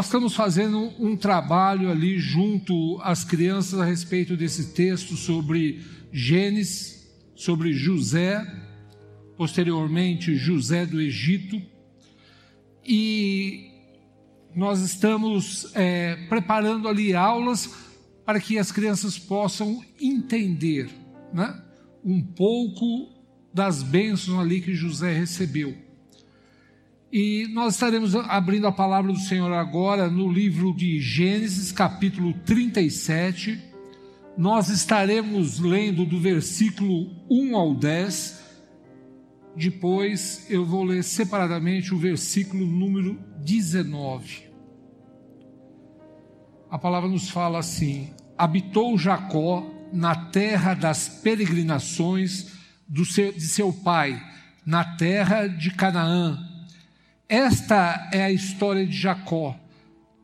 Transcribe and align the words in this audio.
nós 0.00 0.06
estamos 0.06 0.34
fazendo 0.34 0.94
um 0.98 1.14
trabalho 1.14 1.90
ali 1.90 2.18
junto 2.18 2.98
às 3.02 3.22
crianças 3.22 3.78
a 3.78 3.84
respeito 3.84 4.34
desse 4.34 4.72
texto 4.72 5.14
sobre 5.14 5.82
Gênesis, 6.10 7.06
sobre 7.34 7.74
José, 7.74 8.42
posteriormente 9.36 10.36
José 10.36 10.86
do 10.86 11.02
Egito, 11.02 11.60
e 12.82 13.72
nós 14.56 14.80
estamos 14.80 15.70
é, 15.74 16.16
preparando 16.30 16.88
ali 16.88 17.14
aulas 17.14 17.70
para 18.24 18.40
que 18.40 18.56
as 18.56 18.72
crianças 18.72 19.18
possam 19.18 19.84
entender 20.00 20.88
né, 21.30 21.62
um 22.02 22.22
pouco 22.22 23.12
das 23.52 23.82
bênçãos 23.82 24.38
ali 24.38 24.62
que 24.62 24.72
José 24.74 25.12
recebeu. 25.12 25.89
E 27.12 27.48
nós 27.48 27.74
estaremos 27.74 28.14
abrindo 28.14 28.68
a 28.68 28.72
palavra 28.72 29.12
do 29.12 29.18
Senhor 29.18 29.52
agora 29.52 30.08
no 30.08 30.30
livro 30.30 30.72
de 30.72 31.00
Gênesis, 31.00 31.72
capítulo 31.72 32.32
37. 32.46 33.60
Nós 34.38 34.68
estaremos 34.68 35.58
lendo 35.58 36.06
do 36.06 36.20
versículo 36.20 37.10
1 37.28 37.56
ao 37.56 37.74
10. 37.74 38.40
Depois 39.56 40.46
eu 40.48 40.64
vou 40.64 40.84
ler 40.84 41.02
separadamente 41.02 41.92
o 41.92 41.98
versículo 41.98 42.64
número 42.64 43.18
19. 43.44 44.44
A 46.70 46.78
palavra 46.78 47.08
nos 47.08 47.28
fala 47.28 47.58
assim: 47.58 48.10
Habitou 48.38 48.96
Jacó 48.96 49.68
na 49.92 50.14
terra 50.14 50.74
das 50.74 51.08
peregrinações 51.08 52.52
de 52.88 53.40
seu 53.40 53.72
pai, 53.72 54.22
na 54.64 54.84
terra 54.84 55.48
de 55.48 55.72
Canaã. 55.72 56.49
Esta 57.30 58.08
é 58.10 58.24
a 58.24 58.32
história 58.32 58.84
de 58.84 58.96
Jacó. 58.96 59.56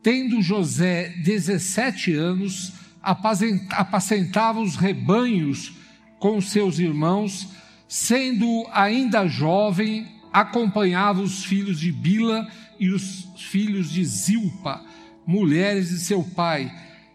Tendo 0.03 0.41
José 0.41 1.13
17 1.23 2.13
anos, 2.13 2.73
apacentava 3.01 4.59
os 4.59 4.75
rebanhos 4.75 5.71
com 6.19 6.41
seus 6.41 6.79
irmãos, 6.79 7.47
sendo 7.87 8.67
ainda 8.73 9.25
jovem, 9.25 10.05
acompanhava 10.33 11.21
os 11.21 11.45
filhos 11.45 11.79
de 11.79 11.93
Bila 11.93 12.45
e 12.77 12.89
os 12.89 13.29
filhos 13.37 13.89
de 13.89 14.03
Zilpa, 14.03 14.83
mulheres 15.25 15.87
de 15.87 15.99
seu 15.99 16.21
pai, 16.21 16.69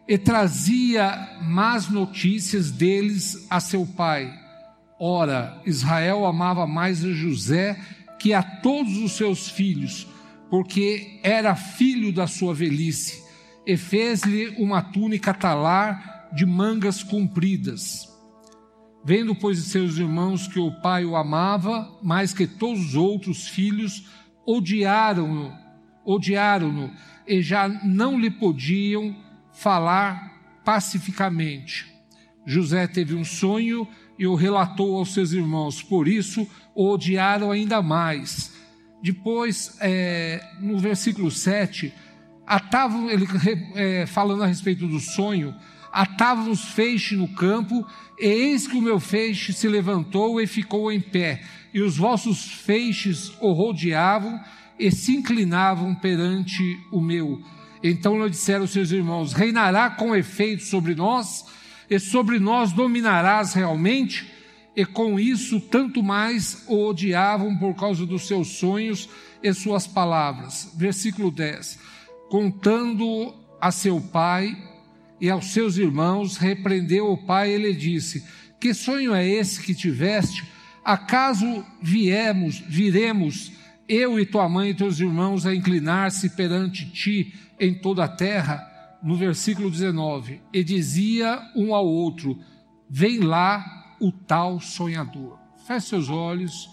e 0.09 0.17
trazia 0.17 1.39
más 1.43 1.91
notícias 1.91 2.71
deles 2.71 3.47
a 3.51 3.61
seu 3.61 3.85
pai. 3.85 4.33
Ora, 4.99 5.61
Israel 5.67 6.25
amava 6.25 6.67
mais 6.67 7.05
a 7.05 7.13
José 7.13 7.79
que 8.23 8.33
a 8.33 8.41
todos 8.41 8.99
os 8.99 9.13
seus 9.13 9.49
filhos, 9.49 10.07
porque 10.49 11.19
era 11.25 11.57
filho 11.57 12.13
da 12.13 12.29
sua 12.29 12.55
velhice, 12.55 13.21
e 13.67 13.77
fez-lhe 13.77 14.51
uma 14.63 14.81
túnica 14.81 15.35
talar 15.35 16.31
de 16.33 16.47
mangas 16.47 17.03
compridas. 17.03 18.09
Vendo, 19.05 19.35
pois, 19.35 19.59
seus 19.59 19.97
irmãos 19.99 20.47
que 20.47 20.61
o 20.61 20.71
pai 20.81 21.05
o 21.05 21.17
amava 21.17 21.99
mais 22.01 22.33
que 22.33 22.47
todos 22.47 22.91
os 22.91 22.95
outros 22.95 23.49
filhos, 23.49 24.09
odiaram-no, 24.47 25.53
odiaram-no, 26.05 26.93
e 27.27 27.43
já 27.43 27.67
não 27.67 28.21
lhe 28.21 28.31
podiam 28.31 29.17
falar 29.53 30.61
pacificamente. 30.65 31.93
José 32.47 32.87
teve 32.87 33.17
um 33.17 33.25
sonho 33.25 33.89
e 34.19 34.27
o 34.27 34.35
relatou 34.35 34.97
aos 34.97 35.13
seus 35.13 35.33
irmãos, 35.33 35.83
por 35.83 36.07
isso 36.07 36.47
o 36.75 36.91
odiaram 36.91 37.51
ainda 37.51 37.83
mais. 37.83 38.53
Depois, 39.03 39.77
é, 39.81 40.45
no 40.61 40.79
versículo 40.79 41.31
7, 41.31 41.93
atavam, 42.47 43.11
ele 43.11 43.27
é, 43.75 44.07
falando 44.07 44.45
a 44.45 44.47
respeito 44.47 44.87
do 44.87 45.01
sonho, 45.01 45.55
atavam 45.93 46.51
os 46.51 46.65
feixes 46.65 47.19
no 47.19 47.29
campo, 47.29 47.87
e 48.19 48.27
eis 48.27 48.67
que 48.67 48.77
o 48.77 48.83
meu 48.83 49.01
feixe 49.01 49.53
se 49.53 49.69
levantou 49.69 50.41
e 50.41 50.47
ficou 50.47 50.93
em 50.93 51.01
pé, 51.01 51.43
e 51.75 51.81
os 51.83 51.97
vossos 51.97 52.45
feixes 52.45 53.33
o 53.41 53.53
rodeavam 53.53 54.41
e 54.79 54.91
se 54.91 55.17
inclinavam 55.17 55.95
perante 55.95 56.79
o 56.91 57.01
meu. 57.01 57.43
Então 57.83 58.23
lhe 58.23 58.31
disseram 58.31 58.67
seus 58.67 58.91
irmãos: 58.91 59.33
Reinará 59.33 59.91
com 59.91 60.15
efeito 60.15 60.63
sobre 60.63 60.95
nós? 60.95 61.45
E 61.89 61.99
sobre 61.99 62.39
nós 62.39 62.73
dominarás 62.73 63.53
realmente? 63.53 64.31
E 64.75 64.85
com 64.87 65.21
isso, 65.21 65.61
tanto 65.61 66.03
mais 66.03 66.65
o 66.67 66.87
odiavam 66.89 67.57
por 67.59 67.75
causa 67.75 68.07
dos 68.07 68.27
seus 68.27 68.49
sonhos 68.49 69.09
e 69.43 69.53
suas 69.53 69.87
palavras. 69.87 70.73
Versículo 70.77 71.31
10: 71.31 71.79
Contando 72.31 73.35
a 73.61 73.71
seu 73.71 74.01
pai 74.01 74.57
e 75.21 75.29
aos 75.29 75.47
seus 75.53 75.77
irmãos, 75.77 76.39
repreendeu 76.39 77.13
o 77.13 77.19
pai 77.19 77.55
e 77.55 77.59
lhe 77.59 77.75
disse: 77.75 78.25
Que 78.59 78.73
sonho 78.73 79.15
é 79.15 79.27
esse 79.27 79.61
que 79.61 79.75
tiveste? 79.75 80.45
Acaso 80.83 81.65
viemos, 81.81 82.59
viremos, 82.67 83.53
eu 83.87 84.19
e 84.19 84.25
tua 84.25 84.49
mãe 84.49 84.71
e 84.71 84.75
teus 84.75 84.99
irmãos, 85.01 85.45
a 85.45 85.55
inclinar-se 85.55 86.31
perante 86.31 86.91
ti 86.91 87.35
em 87.61 87.75
toda 87.75 88.05
a 88.05 88.09
terra? 88.09 88.72
No 89.03 89.17
versículo 89.17 89.71
19, 89.71 90.41
e 90.53 90.63
dizia 90.63 91.41
um 91.57 91.75
ao 91.75 91.87
outro: 91.87 92.39
Vem 92.89 93.21
lá 93.21 93.97
o 94.01 94.13
tal 94.13 94.61
sonhador. 94.61 95.39
Feche 95.67 95.89
seus 95.89 96.09
olhos, 96.09 96.71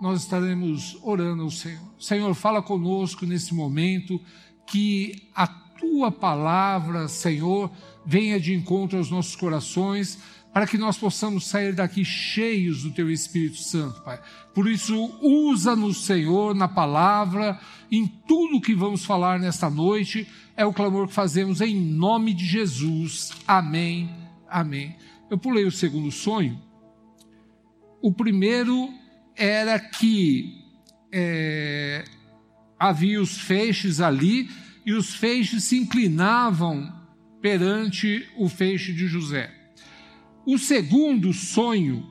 nós 0.00 0.22
estaremos 0.22 0.98
orando 1.02 1.42
ao 1.42 1.50
Senhor. 1.50 1.82
Senhor, 1.98 2.34
fala 2.34 2.62
conosco 2.62 3.26
nesse 3.26 3.54
momento, 3.54 4.20
que 4.66 5.28
a 5.34 5.46
tua 5.46 6.10
palavra, 6.10 7.08
Senhor, 7.08 7.70
venha 8.04 8.38
de 8.40 8.54
encontro 8.54 8.98
aos 8.98 9.10
nossos 9.10 9.36
corações 9.36 10.18
para 10.56 10.66
que 10.66 10.78
nós 10.78 10.96
possamos 10.96 11.44
sair 11.44 11.74
daqui 11.74 12.02
cheios 12.02 12.82
do 12.82 12.90
Teu 12.90 13.10
Espírito 13.10 13.58
Santo, 13.58 14.00
Pai. 14.00 14.18
Por 14.54 14.66
isso, 14.66 14.96
usa-nos, 15.20 16.06
Senhor, 16.06 16.54
na 16.54 16.66
palavra, 16.66 17.60
em 17.92 18.06
tudo 18.06 18.58
que 18.58 18.74
vamos 18.74 19.04
falar 19.04 19.38
nesta 19.38 19.68
noite, 19.68 20.26
é 20.56 20.64
o 20.64 20.72
clamor 20.72 21.08
que 21.08 21.12
fazemos 21.12 21.60
em 21.60 21.78
nome 21.78 22.32
de 22.32 22.46
Jesus. 22.46 23.32
Amém, 23.46 24.08
amém. 24.48 24.96
Eu 25.30 25.36
pulei 25.36 25.66
o 25.66 25.70
segundo 25.70 26.10
sonho. 26.10 26.58
O 28.00 28.10
primeiro 28.10 28.88
era 29.36 29.78
que 29.78 30.54
é, 31.12 32.02
havia 32.78 33.20
os 33.20 33.38
feixes 33.42 34.00
ali, 34.00 34.48
e 34.86 34.94
os 34.94 35.14
feixes 35.14 35.64
se 35.64 35.76
inclinavam 35.76 36.90
perante 37.42 38.26
o 38.38 38.48
feixe 38.48 38.94
de 38.94 39.06
José. 39.06 39.65
O 40.46 40.56
segundo 40.58 41.32
sonho 41.32 42.08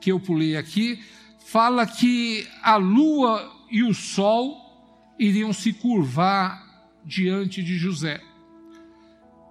que 0.00 0.10
eu 0.10 0.18
pulei 0.18 0.56
aqui 0.56 1.00
fala 1.38 1.86
que 1.86 2.44
a 2.60 2.74
lua 2.74 3.48
e 3.70 3.84
o 3.84 3.94
sol 3.94 4.60
iriam 5.16 5.52
se 5.52 5.72
curvar 5.72 6.90
diante 7.04 7.62
de 7.62 7.78
José. 7.78 8.20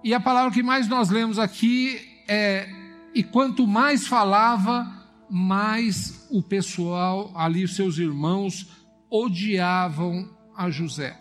E 0.04 0.12
a 0.12 0.20
palavra 0.20 0.52
que 0.52 0.62
mais 0.62 0.86
nós 0.86 1.08
lemos 1.08 1.38
aqui 1.38 1.98
é: 2.28 2.68
e 3.14 3.22
quanto 3.22 3.66
mais 3.66 4.06
falava, 4.06 4.86
mais 5.30 6.28
o 6.30 6.42
pessoal 6.42 7.32
ali, 7.34 7.64
os 7.64 7.74
seus 7.74 7.96
irmãos, 7.96 8.68
odiavam 9.10 10.28
a 10.54 10.68
José. 10.68 11.18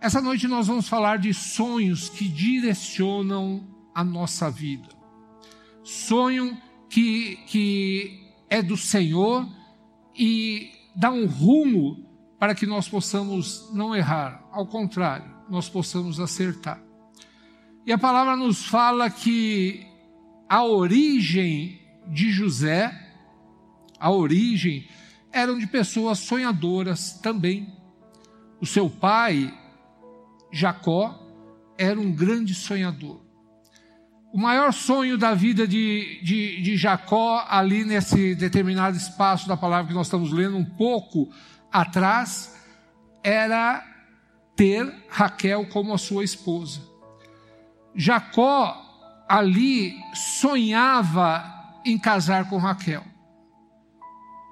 Essa 0.00 0.22
noite 0.22 0.46
nós 0.46 0.68
vamos 0.68 0.88
falar 0.88 1.18
de 1.18 1.34
sonhos 1.34 2.08
que 2.08 2.28
direcionam 2.28 3.66
a 3.92 4.04
nossa 4.04 4.48
vida 4.48 4.95
sonho 5.86 6.60
que, 6.90 7.36
que 7.46 8.20
é 8.50 8.60
do 8.60 8.76
Senhor 8.76 9.48
e 10.18 10.72
dá 10.96 11.12
um 11.12 11.26
rumo 11.26 12.04
para 12.38 12.54
que 12.54 12.66
nós 12.66 12.88
possamos 12.88 13.70
não 13.72 13.94
errar, 13.94 14.44
ao 14.52 14.66
contrário, 14.66 15.30
nós 15.48 15.68
possamos 15.68 16.18
acertar. 16.18 16.82
E 17.86 17.92
a 17.92 17.98
palavra 17.98 18.36
nos 18.36 18.66
fala 18.66 19.08
que 19.08 19.86
a 20.48 20.64
origem 20.64 21.80
de 22.08 22.32
José, 22.32 22.92
a 23.98 24.10
origem, 24.10 24.88
eram 25.32 25.56
de 25.56 25.66
pessoas 25.68 26.18
sonhadoras 26.18 27.12
também. 27.20 27.72
O 28.60 28.66
seu 28.66 28.90
pai, 28.90 29.56
Jacó, 30.50 31.16
era 31.78 31.98
um 31.98 32.12
grande 32.12 32.54
sonhador. 32.54 33.25
O 34.32 34.38
maior 34.38 34.72
sonho 34.72 35.16
da 35.16 35.34
vida 35.34 35.66
de, 35.66 36.20
de, 36.22 36.60
de, 36.60 36.76
Jacó, 36.76 37.46
ali 37.48 37.84
nesse 37.84 38.34
determinado 38.34 38.96
espaço 38.96 39.48
da 39.48 39.56
palavra 39.56 39.88
que 39.88 39.94
nós 39.94 40.06
estamos 40.06 40.32
lendo, 40.32 40.56
um 40.56 40.64
pouco 40.64 41.30
atrás, 41.72 42.54
era 43.22 43.82
ter 44.54 44.92
Raquel 45.08 45.66
como 45.66 45.94
a 45.94 45.98
sua 45.98 46.24
esposa. 46.24 46.80
Jacó 47.94 48.82
ali 49.28 49.94
sonhava 50.14 51.44
em 51.84 51.98
casar 51.98 52.48
com 52.48 52.58
Raquel. 52.58 53.04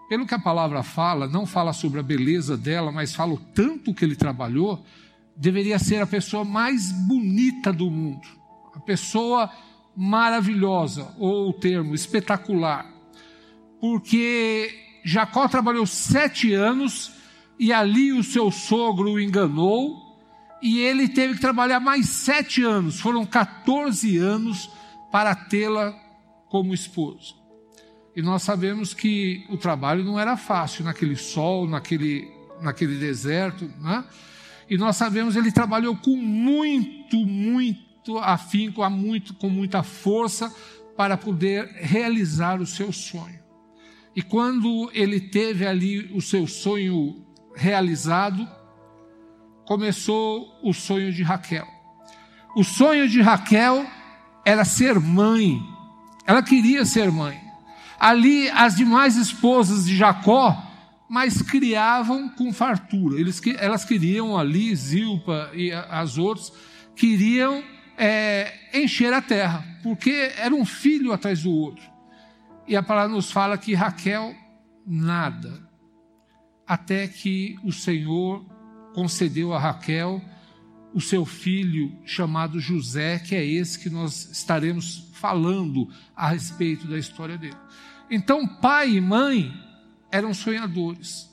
Pelo 0.08 0.26
que 0.26 0.34
a 0.34 0.38
palavra 0.38 0.82
fala, 0.82 1.26
não 1.26 1.46
fala 1.46 1.72
sobre 1.72 2.00
a 2.00 2.02
beleza 2.02 2.56
dela, 2.56 2.92
mas 2.92 3.14
fala 3.14 3.34
o 3.34 3.38
tanto 3.38 3.94
que 3.94 4.04
ele 4.04 4.14
trabalhou, 4.14 4.84
deveria 5.36 5.78
ser 5.78 6.00
a 6.00 6.06
pessoa 6.06 6.44
mais 6.44 6.92
bonita 6.92 7.72
do 7.72 7.90
mundo, 7.90 8.26
a 8.74 8.80
pessoa 8.80 9.50
maravilhosa, 9.96 11.14
ou 11.18 11.50
o 11.50 11.52
termo 11.52 11.94
espetacular, 11.94 12.86
porque 13.80 15.00
Jacó 15.04 15.46
trabalhou 15.46 15.86
sete 15.86 16.52
anos 16.52 17.12
e 17.58 17.72
ali 17.72 18.12
o 18.12 18.24
seu 18.24 18.50
sogro 18.50 19.12
o 19.12 19.20
enganou 19.20 20.04
e 20.62 20.80
ele 20.80 21.06
teve 21.08 21.34
que 21.34 21.40
trabalhar 21.40 21.78
mais 21.78 22.08
sete 22.08 22.62
anos, 22.62 22.98
foram 22.98 23.26
14 23.26 24.16
anos 24.16 24.70
para 25.12 25.34
tê-la 25.34 25.94
como 26.48 26.72
esposa. 26.72 27.34
E 28.16 28.22
nós 28.22 28.42
sabemos 28.42 28.94
que 28.94 29.44
o 29.50 29.56
trabalho 29.56 30.04
não 30.04 30.18
era 30.18 30.36
fácil 30.36 30.84
naquele 30.84 31.16
sol, 31.16 31.68
naquele, 31.68 32.30
naquele 32.62 32.96
deserto, 32.96 33.70
né? 33.80 34.04
E 34.70 34.78
nós 34.78 34.96
sabemos 34.96 35.36
ele 35.36 35.52
trabalhou 35.52 35.96
com 35.96 36.16
muito, 36.16 37.18
muito 37.18 37.93
afinco, 38.18 38.88
muito, 38.90 39.34
com 39.34 39.48
muita 39.48 39.82
força 39.82 40.54
para 40.96 41.16
poder 41.16 41.66
realizar 41.80 42.60
o 42.60 42.66
seu 42.66 42.92
sonho. 42.92 43.42
E 44.14 44.22
quando 44.22 44.90
ele 44.92 45.20
teve 45.20 45.66
ali 45.66 46.12
o 46.14 46.20
seu 46.20 46.46
sonho 46.46 47.24
realizado, 47.56 48.48
começou 49.66 50.58
o 50.62 50.72
sonho 50.72 51.12
de 51.12 51.22
Raquel. 51.22 51.66
O 52.56 52.62
sonho 52.62 53.08
de 53.08 53.20
Raquel 53.20 53.84
era 54.44 54.64
ser 54.64 55.00
mãe. 55.00 55.60
Ela 56.26 56.42
queria 56.42 56.84
ser 56.84 57.10
mãe. 57.10 57.40
Ali 57.98 58.48
as 58.50 58.76
demais 58.76 59.16
esposas 59.16 59.86
de 59.86 59.96
Jacó, 59.96 60.62
mas 61.08 61.42
criavam 61.42 62.28
com 62.28 62.52
fartura. 62.52 63.18
Eles, 63.18 63.40
elas 63.58 63.84
queriam 63.84 64.36
ali, 64.36 64.74
Zilpa 64.76 65.50
e 65.54 65.72
as 65.72 66.18
outras, 66.18 66.52
queriam 66.94 67.62
é, 67.96 68.52
encher 68.72 69.12
a 69.12 69.22
terra, 69.22 69.64
porque 69.82 70.32
era 70.36 70.54
um 70.54 70.64
filho 70.64 71.12
atrás 71.12 71.42
do 71.42 71.50
outro. 71.50 71.84
E 72.66 72.76
a 72.76 72.82
palavra 72.82 73.14
nos 73.14 73.30
fala 73.30 73.58
que 73.58 73.74
Raquel, 73.74 74.34
nada. 74.86 75.62
Até 76.66 77.06
que 77.06 77.56
o 77.62 77.72
Senhor 77.72 78.44
concedeu 78.94 79.52
a 79.52 79.58
Raquel 79.58 80.22
o 80.94 81.00
seu 81.00 81.26
filho 81.26 81.92
chamado 82.04 82.60
José, 82.60 83.18
que 83.18 83.34
é 83.34 83.44
esse 83.44 83.78
que 83.80 83.90
nós 83.90 84.30
estaremos 84.30 85.10
falando 85.14 85.90
a 86.14 86.28
respeito 86.28 86.86
da 86.86 86.96
história 86.96 87.36
dele. 87.36 87.56
Então, 88.08 88.46
pai 88.46 88.92
e 88.92 89.00
mãe 89.00 89.52
eram 90.10 90.32
sonhadores. 90.32 91.28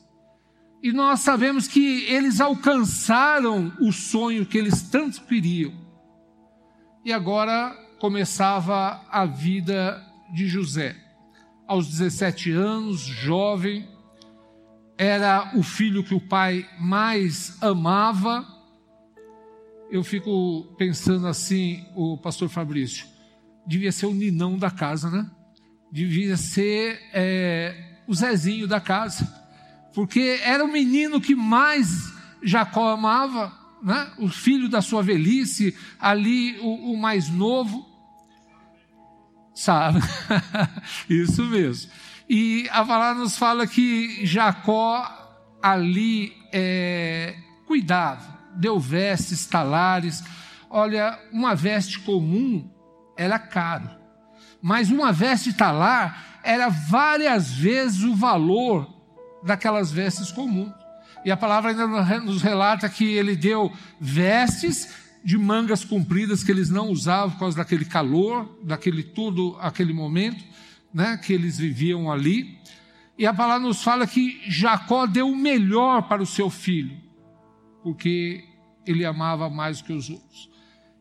E 0.82 0.92
nós 0.92 1.20
sabemos 1.20 1.68
que 1.68 2.06
eles 2.06 2.42
alcançaram 2.42 3.72
o 3.80 3.92
sonho 3.92 4.48
que 4.48 4.58
eles 4.58 4.82
tanto 4.82 5.22
queriam. 5.26 5.72
E 7.04 7.12
agora 7.12 7.76
começava 8.00 9.04
a 9.10 9.26
vida 9.26 10.06
de 10.32 10.48
José. 10.48 10.96
Aos 11.68 11.88
17 11.88 12.52
anos, 12.52 13.00
jovem, 13.00 13.88
era 14.96 15.52
o 15.56 15.64
filho 15.64 16.04
que 16.04 16.14
o 16.14 16.22
pai 16.22 16.70
mais 16.80 17.58
amava. 17.60 18.46
Eu 19.90 20.04
fico 20.04 20.76
pensando 20.78 21.26
assim, 21.26 21.84
o 21.96 22.18
pastor 22.18 22.50
Fabrício, 22.50 23.08
devia 23.66 23.92
ser 23.92 24.06
o 24.06 24.14
ninão 24.14 24.56
da 24.56 24.70
casa, 24.70 25.10
né? 25.10 25.28
Devia 25.92 26.38
ser 26.38 27.02
é, 27.14 27.96
o 28.08 28.14
Zezinho 28.14 28.68
da 28.68 28.80
casa, 28.80 29.28
porque 29.94 30.40
era 30.44 30.64
o 30.64 30.72
menino 30.72 31.20
que 31.20 31.34
mais 31.34 32.14
Jacó 32.44 32.90
amava, 32.90 33.52
né? 33.82 34.12
o 34.18 34.28
filho 34.28 34.70
da 34.70 34.82
sua 34.82 35.02
velhice, 35.02 35.76
ali 36.00 36.58
o, 36.60 36.94
o 36.94 36.98
mais 36.98 37.30
novo, 37.30 37.86
sabe? 39.54 40.00
Isso 41.10 41.44
mesmo. 41.46 41.92
E 42.30 42.68
a 42.72 42.86
palavra 42.86 43.22
nos 43.22 43.38
fala 43.38 43.68
que 43.68 44.26
Jacó 44.26 45.06
ali 45.62 46.34
é, 46.54 47.36
cuidava, 47.68 48.40
deu 48.56 48.80
vestes, 48.80 49.46
talares. 49.46 50.24
Olha, 50.70 51.20
uma 51.32 51.56
veste 51.56 52.00
comum 52.00 52.70
era 53.18 53.38
caro, 53.38 53.90
mas 54.62 54.90
uma 54.90 55.12
veste 55.12 55.54
talar 55.54 56.40
era 56.44 56.70
várias 56.70 57.52
vezes 57.52 58.04
o 58.04 58.16
valor 58.16 58.88
daquelas 59.44 59.92
vestes 59.92 60.32
comuns. 60.32 60.81
E 61.24 61.32
a 61.32 61.38
palavra 61.38 61.72
ainda 61.72 61.88
nos 62.20 62.42
relata 62.42 62.90
que 62.90 63.06
ele 63.06 63.36
deu 63.36 63.72
vestes 64.00 65.02
de 65.24 65.38
mangas 65.38 65.86
compridas 65.86 66.44
que 66.44 66.52
eles 66.52 66.70
não 66.70 66.90
usavam 66.90 67.32
por 67.32 67.40
causa 67.40 67.58
daquele 67.58 67.86
calor, 67.86 68.60
daquele 68.64 69.04
tudo, 69.04 69.56
aquele 69.60 69.94
momento 69.94 70.44
né, 70.94 71.18
que 71.18 71.32
eles 71.34 71.58
viviam 71.58 72.12
ali. 72.12 72.58
E 73.18 73.26
a 73.26 73.34
palavra 73.34 73.68
nos 73.68 73.84
fala 73.84 74.08
que 74.08 74.42
Jacó 74.48 75.06
deu 75.06 75.30
o 75.30 75.36
melhor 75.36 76.04
para 76.04 76.24
o 76.24 76.26
seu 76.26 76.50
filho, 76.50 76.98
porque 77.84 78.44
ele 78.86 79.06
amava 79.06 79.50
mais 79.50 79.82
que 79.82 79.94
os 79.94 80.10
outros. 80.10 80.50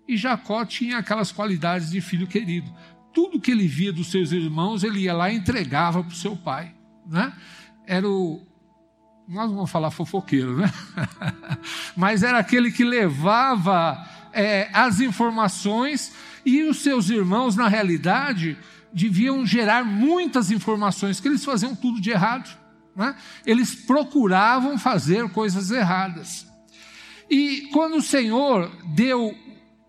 E 0.07 0.17
Jacó 0.17 0.65
tinha 0.65 0.99
aquelas 0.99 1.33
qualidades 1.33 1.91
de 1.91 2.01
filho 2.01 2.27
querido. 2.27 2.71
Tudo 3.15 3.41
que 3.41 3.51
ele 3.51 3.67
via 3.67 3.93
dos 3.93 4.11
seus 4.11 4.33
irmãos, 4.33 4.85
ele 4.85 5.01
ia 5.01 5.15
lá 5.15 5.31
e 5.31 5.37
entregava 5.37 6.03
para 6.03 6.13
o 6.13 6.17
seu 6.17 6.37
pai. 6.37 6.75
Né? 7.07 7.33
Era 7.87 8.09
o. 8.09 8.47
Nós 9.31 9.49
vamos 9.49 9.71
falar 9.71 9.93
fofoqueiro, 9.93 10.57
né? 10.57 10.73
Mas 11.97 12.25
era 12.25 12.39
aquele 12.39 12.73
que 12.73 12.83
levava 12.83 14.05
é, 14.33 14.69
as 14.73 14.99
informações 14.99 16.13
e 16.45 16.65
os 16.65 16.79
seus 16.79 17.11
irmãos, 17.11 17.55
na 17.55 17.69
realidade, 17.69 18.59
deviam 18.93 19.47
gerar 19.47 19.85
muitas 19.85 20.51
informações, 20.51 21.21
que 21.21 21.29
eles 21.29 21.45
faziam 21.45 21.77
tudo 21.77 22.01
de 22.01 22.11
errado. 22.11 22.51
Né? 22.97 23.15
Eles 23.47 23.73
procuravam 23.73 24.77
fazer 24.77 25.31
coisas 25.31 25.71
erradas. 25.71 26.45
E 27.31 27.69
quando 27.73 27.99
o 27.99 28.03
Senhor 28.03 28.69
deu 28.97 29.33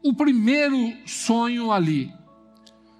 o 0.03 0.13
primeiro 0.13 0.93
sonho 1.07 1.71
ali, 1.71 2.13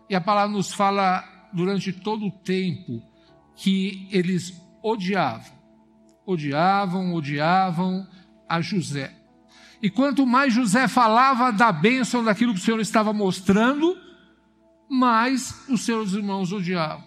e 0.10 0.16
a 0.16 0.22
palavra 0.22 0.58
nos 0.58 0.74
fala 0.74 1.24
durante 1.54 1.94
todo 1.94 2.26
o 2.26 2.32
tempo 2.32 3.00
que 3.56 4.08
eles 4.12 4.60
odiavam, 4.82 5.61
odiavam, 6.32 7.14
odiavam 7.14 8.08
a 8.48 8.62
José. 8.62 9.14
E 9.82 9.90
quanto 9.90 10.26
mais 10.26 10.54
José 10.54 10.88
falava 10.88 11.52
da 11.52 11.72
bênção 11.72 12.24
daquilo 12.24 12.54
que 12.54 12.60
o 12.60 12.64
Senhor 12.64 12.80
estava 12.80 13.12
mostrando, 13.12 13.98
mas 14.90 15.68
os 15.68 15.82
seus 15.82 16.14
irmãos 16.14 16.52
odiavam. 16.52 17.04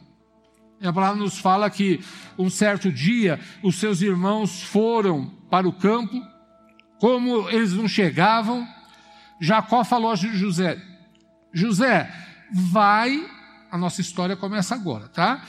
E 0.81 0.87
a 0.87 0.93
palavra 0.93 1.23
nos 1.23 1.39
fala 1.39 1.71
que 1.71 2.01
um 2.39 2.51
certo 2.51 2.91
dia 2.91 3.41
os 3.63 3.77
seus 3.77 4.03
irmãos 4.03 4.63
foram 4.63 5.27
para 5.51 5.69
o 5.69 5.73
campo, 5.73 6.21
como 6.99 7.49
eles 7.49 7.73
não 7.73 7.87
chegavam, 7.87 8.67
Jacó 9.41 9.85
falou 9.85 10.11
a 10.11 10.17
José: 10.17 10.81
José, 11.53 12.13
vai, 12.53 13.25
a 13.71 13.79
nossa 13.79 14.01
história 14.01 14.37
começa 14.37 14.75
agora, 14.75 15.09
tá? 15.09 15.43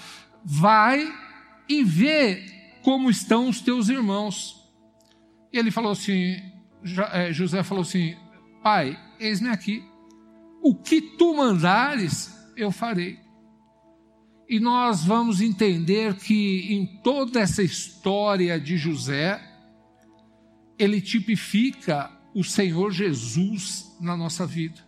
Vai 0.44 1.12
e 1.68 1.84
vê 1.84 2.44
como 2.86 3.10
estão 3.10 3.50
os 3.50 3.62
teus 3.62 3.90
irmãos. 3.90 4.64
E 5.52 5.58
ele 5.58 5.72
falou 5.72 5.92
assim: 5.92 6.38
eh, 7.14 7.34
José 7.34 7.64
falou 7.64 7.82
assim: 7.82 8.16
Pai, 8.62 8.96
eis-me 9.20 9.50
aqui 9.50 9.84
o 10.62 10.76
que 10.76 11.02
tu 11.02 11.36
mandares, 11.36 12.32
eu 12.56 12.72
farei. 12.72 13.20
E 14.48 14.60
nós 14.60 15.04
vamos 15.04 15.42
entender 15.42 16.14
que 16.14 16.74
em 16.74 16.86
toda 17.02 17.40
essa 17.40 17.64
história 17.64 18.60
de 18.60 18.78
José, 18.78 19.42
ele 20.78 21.02
tipifica 21.02 22.12
o 22.36 22.44
Senhor 22.44 22.92
Jesus 22.92 23.96
na 24.00 24.16
nossa 24.16 24.46
vida. 24.46 24.80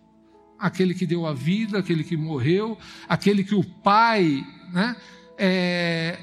Aquele 0.59 0.93
que 0.93 1.07
deu 1.07 1.25
a 1.25 1.33
vida, 1.33 1.79
aquele 1.79 2.03
que 2.03 2.15
morreu, 2.15 2.77
aquele 3.07 3.43
que 3.43 3.55
o 3.55 3.63
Pai, 3.63 4.43
né, 4.71 4.95
é, 5.37 6.19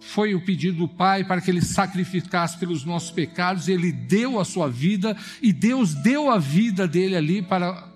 foi 0.00 0.34
o 0.34 0.44
pedido 0.44 0.78
do 0.78 0.88
Pai 0.88 1.22
para 1.22 1.40
que 1.40 1.50
ele 1.50 1.60
sacrificasse 1.60 2.58
pelos 2.58 2.84
nossos 2.84 3.10
pecados, 3.10 3.68
ele 3.68 3.92
deu 3.92 4.40
a 4.40 4.44
sua 4.44 4.68
vida 4.68 5.16
e 5.42 5.52
Deus 5.52 5.94
deu 5.94 6.30
a 6.30 6.38
vida 6.38 6.88
dele 6.88 7.14
ali 7.14 7.42
para 7.42 7.88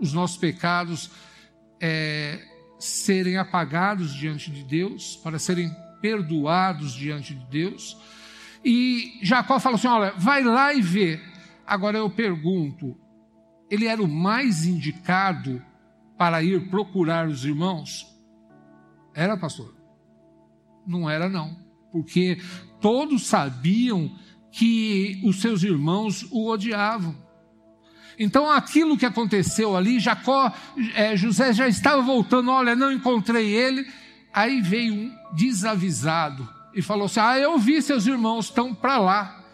os 0.00 0.12
nossos 0.12 0.36
pecados 0.36 1.10
é, 1.80 2.40
serem 2.78 3.36
apagados 3.36 4.14
diante 4.14 4.50
de 4.50 4.64
Deus, 4.64 5.16
para 5.22 5.38
serem 5.38 5.70
perdoados 6.00 6.92
diante 6.92 7.34
de 7.34 7.44
Deus. 7.46 7.96
E 8.64 9.18
Jacó 9.22 9.60
falou 9.60 9.76
assim: 9.76 9.88
Olha, 9.88 10.12
vai 10.16 10.42
lá 10.42 10.74
e 10.74 10.82
vê. 10.82 11.20
Agora 11.66 11.98
eu 11.98 12.10
pergunto: 12.10 12.98
ele 13.70 13.86
era 13.86 14.02
o 14.02 14.08
mais 14.08 14.64
indicado 14.64 15.62
para 16.18 16.42
ir 16.42 16.68
procurar 16.68 17.28
os 17.28 17.44
irmãos? 17.44 18.06
Era, 19.14 19.36
pastor? 19.36 19.83
Não 20.86 21.08
era, 21.08 21.28
não. 21.28 21.56
Porque 21.92 22.38
todos 22.80 23.26
sabiam 23.26 24.10
que 24.50 25.20
os 25.24 25.40
seus 25.40 25.62
irmãos 25.62 26.26
o 26.30 26.48
odiavam 26.48 27.16
Então, 28.18 28.50
aquilo 28.50 28.96
que 28.96 29.04
aconteceu 29.04 29.76
ali, 29.76 29.98
Jacó, 29.98 30.52
é, 30.94 31.16
José 31.16 31.52
já 31.52 31.66
estava 31.66 32.00
voltando, 32.02 32.50
olha, 32.50 32.76
não 32.76 32.92
encontrei 32.92 33.48
ele. 33.52 33.86
Aí 34.32 34.60
veio 34.60 34.94
um 34.94 35.12
desavisado 35.34 36.48
e 36.74 36.82
falou 36.82 37.06
assim: 37.06 37.20
Ah, 37.20 37.38
eu 37.38 37.56
vi 37.58 37.80
seus 37.80 38.06
irmãos 38.06 38.46
estão 38.46 38.74
para 38.74 38.98
lá. 38.98 39.44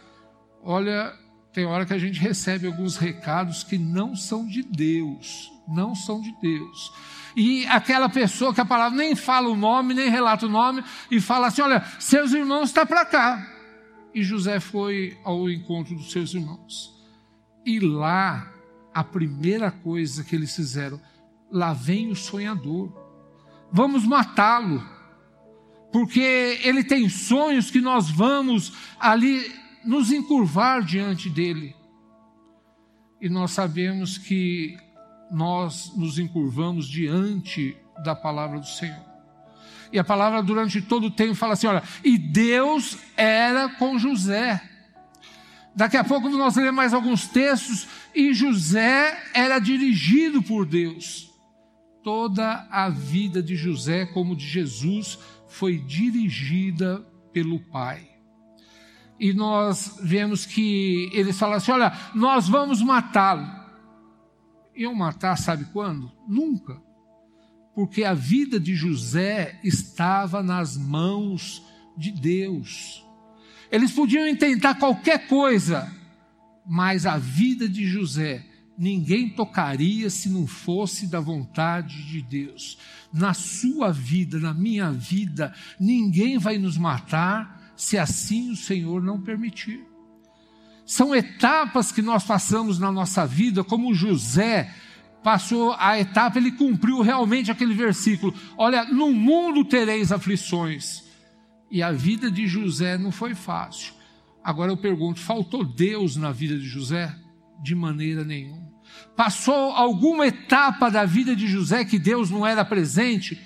Olha, 0.62 1.14
tem 1.52 1.66
hora 1.66 1.84
que 1.84 1.92
a 1.92 1.98
gente 1.98 2.18
recebe 2.18 2.66
alguns 2.66 2.96
recados 2.96 3.62
que 3.62 3.76
não 3.76 4.16
são 4.16 4.46
de 4.46 4.62
Deus, 4.62 5.50
não 5.68 5.94
são 5.94 6.20
de 6.20 6.32
Deus. 6.40 6.92
E 7.36 7.66
aquela 7.66 8.08
pessoa 8.08 8.54
que 8.54 8.60
a 8.60 8.64
palavra 8.64 8.96
nem 8.96 9.14
fala 9.14 9.48
o 9.48 9.56
nome, 9.56 9.94
nem 9.94 10.10
relata 10.10 10.46
o 10.46 10.50
nome, 10.50 10.82
e 11.10 11.20
fala 11.20 11.46
assim: 11.46 11.62
Olha, 11.62 11.84
seus 11.98 12.32
irmãos 12.32 12.70
estão 12.70 12.86
para 12.86 13.04
cá. 13.04 13.46
E 14.14 14.22
José 14.22 14.58
foi 14.58 15.16
ao 15.24 15.48
encontro 15.48 15.94
dos 15.94 16.10
seus 16.10 16.34
irmãos. 16.34 16.92
E 17.64 17.78
lá, 17.78 18.52
a 18.92 19.04
primeira 19.04 19.70
coisa 19.70 20.24
que 20.24 20.34
eles 20.34 20.54
fizeram, 20.54 21.00
lá 21.50 21.72
vem 21.72 22.10
o 22.10 22.16
sonhador. 22.16 22.92
Vamos 23.70 24.04
matá-lo. 24.04 24.82
Porque 25.92 26.58
ele 26.62 26.82
tem 26.84 27.08
sonhos 27.08 27.70
que 27.70 27.80
nós 27.80 28.10
vamos 28.10 28.72
ali 28.98 29.52
nos 29.84 30.10
encurvar 30.12 30.82
diante 30.82 31.28
dele. 31.28 31.74
E 33.20 33.28
nós 33.28 33.50
sabemos 33.52 34.16
que 34.16 34.76
nós 35.30 35.92
nos 35.96 36.18
encurvamos 36.18 36.88
diante 36.88 37.76
da 38.04 38.14
palavra 38.14 38.58
do 38.58 38.66
Senhor. 38.66 39.10
E 39.92 39.98
a 39.98 40.04
palavra 40.04 40.42
durante 40.42 40.80
todo 40.80 41.08
o 41.08 41.10
tempo 41.10 41.34
fala 41.34 41.54
assim: 41.54 41.66
olha, 41.66 41.82
e 42.04 42.16
Deus 42.16 42.98
era 43.16 43.68
com 43.68 43.98
José. 43.98 44.62
Daqui 45.74 45.96
a 45.96 46.04
pouco 46.04 46.28
nós 46.28 46.56
leremos 46.56 46.76
mais 46.76 46.94
alguns 46.94 47.26
textos, 47.26 47.86
e 48.14 48.34
José 48.34 49.30
era 49.32 49.58
dirigido 49.58 50.42
por 50.42 50.66
Deus. 50.66 51.30
Toda 52.02 52.66
a 52.70 52.88
vida 52.88 53.42
de 53.42 53.56
José, 53.56 54.06
como 54.06 54.34
de 54.34 54.46
Jesus, 54.46 55.18
foi 55.48 55.78
dirigida 55.78 57.04
pelo 57.32 57.60
Pai. 57.60 58.08
E 59.18 59.34
nós 59.34 59.98
vemos 60.02 60.46
que 60.46 61.10
eles 61.12 61.38
falam 61.38 61.56
assim: 61.56 61.72
olha, 61.72 61.92
nós 62.14 62.48
vamos 62.48 62.80
matá-lo. 62.80 63.59
Iam 64.74 64.94
matar, 64.94 65.36
sabe 65.36 65.64
quando? 65.72 66.10
Nunca. 66.28 66.80
Porque 67.74 68.04
a 68.04 68.14
vida 68.14 68.58
de 68.58 68.74
José 68.74 69.58
estava 69.62 70.42
nas 70.42 70.76
mãos 70.76 71.62
de 71.96 72.10
Deus. 72.10 73.04
Eles 73.70 73.92
podiam 73.92 74.34
tentar 74.36 74.74
qualquer 74.74 75.28
coisa, 75.28 75.90
mas 76.66 77.06
a 77.06 77.16
vida 77.16 77.68
de 77.68 77.86
José 77.86 78.44
ninguém 78.76 79.28
tocaria 79.28 80.08
se 80.08 80.30
não 80.30 80.46
fosse 80.46 81.06
da 81.06 81.20
vontade 81.20 82.02
de 82.06 82.22
Deus. 82.22 82.78
Na 83.12 83.34
sua 83.34 83.92
vida, 83.92 84.38
na 84.40 84.54
minha 84.54 84.90
vida, 84.90 85.54
ninguém 85.78 86.38
vai 86.38 86.56
nos 86.56 86.78
matar 86.78 87.72
se 87.76 87.98
assim 87.98 88.50
o 88.50 88.56
Senhor 88.56 89.02
não 89.02 89.20
permitir. 89.20 89.89
São 90.90 91.14
etapas 91.14 91.92
que 91.92 92.02
nós 92.02 92.24
passamos 92.24 92.80
na 92.80 92.90
nossa 92.90 93.24
vida, 93.24 93.62
como 93.62 93.94
José 93.94 94.74
passou 95.22 95.72
a 95.78 96.00
etapa, 96.00 96.36
ele 96.36 96.50
cumpriu 96.50 97.00
realmente 97.00 97.48
aquele 97.48 97.74
versículo: 97.74 98.34
Olha, 98.58 98.84
no 98.86 99.12
mundo 99.12 99.64
tereis 99.64 100.10
aflições 100.10 101.04
e 101.70 101.80
a 101.80 101.92
vida 101.92 102.28
de 102.28 102.48
José 102.48 102.98
não 102.98 103.12
foi 103.12 103.36
fácil. 103.36 103.94
Agora 104.42 104.72
eu 104.72 104.76
pergunto: 104.76 105.20
faltou 105.20 105.64
Deus 105.64 106.16
na 106.16 106.32
vida 106.32 106.58
de 106.58 106.66
José? 106.66 107.16
De 107.62 107.72
maneira 107.72 108.24
nenhuma. 108.24 108.68
Passou 109.14 109.70
alguma 109.70 110.26
etapa 110.26 110.90
da 110.90 111.04
vida 111.04 111.36
de 111.36 111.46
José 111.46 111.84
que 111.84 112.00
Deus 112.00 112.30
não 112.30 112.44
era 112.44 112.64
presente? 112.64 113.40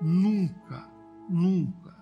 Nunca, 0.00 0.88
nunca. 1.30 1.94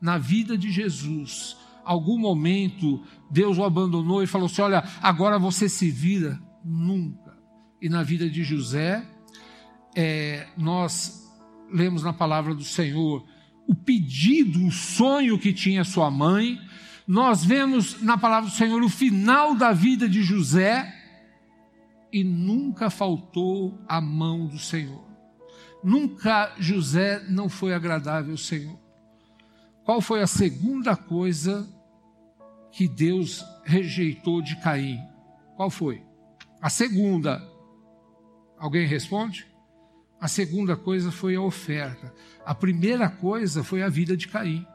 Na 0.00 0.18
vida 0.18 0.58
de 0.58 0.72
Jesus, 0.72 1.56
algum 1.84 2.18
momento 2.18 3.02
Deus 3.30 3.58
o 3.58 3.64
abandonou 3.64 4.22
e 4.22 4.26
falou 4.26 4.46
assim: 4.46 4.62
Olha, 4.62 4.82
agora 5.02 5.38
você 5.38 5.68
se 5.68 5.90
vira? 5.90 6.40
Nunca. 6.64 7.36
E 7.80 7.88
na 7.88 8.02
vida 8.02 8.28
de 8.28 8.42
José, 8.42 9.04
é, 9.94 10.46
nós 10.56 11.30
lemos 11.70 12.02
na 12.02 12.12
palavra 12.12 12.54
do 12.54 12.64
Senhor 12.64 13.24
o 13.66 13.74
pedido, 13.74 14.66
o 14.66 14.70
sonho 14.70 15.38
que 15.38 15.52
tinha 15.52 15.84
sua 15.84 16.10
mãe. 16.10 16.60
Nós 17.06 17.44
vemos 17.44 18.00
na 18.02 18.16
palavra 18.16 18.48
do 18.48 18.56
Senhor 18.56 18.82
o 18.82 18.88
final 18.88 19.54
da 19.54 19.72
vida 19.72 20.08
de 20.08 20.22
José 20.22 20.92
e 22.12 22.22
nunca 22.22 22.88
faltou 22.88 23.78
a 23.88 24.00
mão 24.00 24.46
do 24.46 24.58
Senhor. 24.58 25.04
Nunca 25.82 26.54
José 26.58 27.22
não 27.28 27.48
foi 27.48 27.74
agradável 27.74 28.32
ao 28.32 28.38
Senhor. 28.38 28.83
Qual 29.84 30.00
foi 30.00 30.22
a 30.22 30.26
segunda 30.26 30.96
coisa 30.96 31.68
que 32.72 32.88
Deus 32.88 33.44
rejeitou 33.64 34.40
de 34.40 34.56
Caim? 34.56 34.98
Qual 35.56 35.68
foi? 35.68 36.02
A 36.60 36.70
segunda. 36.70 37.42
Alguém 38.58 38.86
responde? 38.86 39.46
A 40.18 40.26
segunda 40.26 40.74
coisa 40.74 41.12
foi 41.12 41.36
a 41.36 41.40
oferta. 41.42 42.14
A 42.46 42.54
primeira 42.54 43.10
coisa 43.10 43.62
foi 43.62 43.82
a 43.82 43.90
vida 43.90 44.16
de 44.16 44.26
Caim. 44.26 44.66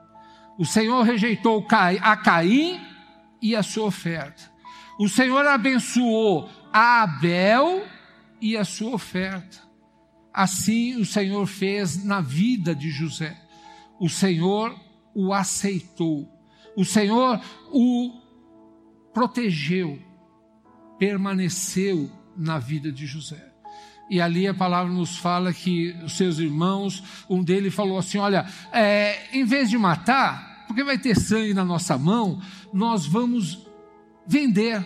O 0.59 0.65
Senhor 0.65 1.01
rejeitou 1.01 1.65
a 2.01 2.15
Caim 2.17 2.79
e 3.41 3.55
a 3.55 3.63
sua 3.63 3.85
oferta. 3.85 4.43
O 4.99 5.09
Senhor 5.09 5.43
abençoou 5.47 6.47
a 6.71 7.01
Abel 7.01 7.83
e 8.39 8.55
a 8.55 8.63
sua 8.63 8.91
oferta. 8.91 9.57
Assim 10.31 10.97
o 10.97 11.05
Senhor 11.05 11.47
fez 11.47 12.03
na 12.03 12.21
vida 12.21 12.75
de 12.75 12.91
José. 12.91 13.35
O 13.99 14.07
Senhor 14.07 14.79
o 15.19 15.33
aceitou. 15.33 16.27
O 16.75 16.85
Senhor 16.85 17.41
o 17.71 18.11
protegeu, 19.13 19.99
permaneceu 20.97 22.09
na 22.37 22.57
vida 22.57 22.91
de 22.91 23.05
José. 23.05 23.49
E 24.09 24.19
ali 24.19 24.47
a 24.47 24.53
palavra 24.53 24.91
nos 24.91 25.17
fala 25.17 25.53
que 25.53 25.91
os 26.03 26.17
seus 26.17 26.39
irmãos, 26.39 27.03
um 27.29 27.43
deles 27.43 27.73
falou 27.73 27.97
assim: 27.97 28.17
Olha, 28.17 28.45
é, 28.71 29.37
em 29.37 29.43
vez 29.43 29.69
de 29.69 29.77
matar, 29.77 30.65
porque 30.67 30.83
vai 30.83 30.97
ter 30.97 31.15
sangue 31.15 31.53
na 31.53 31.63
nossa 31.63 31.97
mão, 31.97 32.41
nós 32.73 33.05
vamos 33.05 33.67
vender 34.25 34.83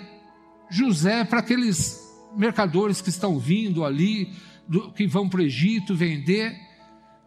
José 0.69 1.23
para 1.23 1.39
aqueles 1.39 2.01
mercadores 2.35 3.01
que 3.01 3.09
estão 3.09 3.37
vindo 3.37 3.85
ali, 3.85 4.33
do, 4.67 4.91
que 4.91 5.05
vão 5.05 5.29
para 5.29 5.41
o 5.41 5.43
Egito 5.43 5.95
vender, 5.95 6.57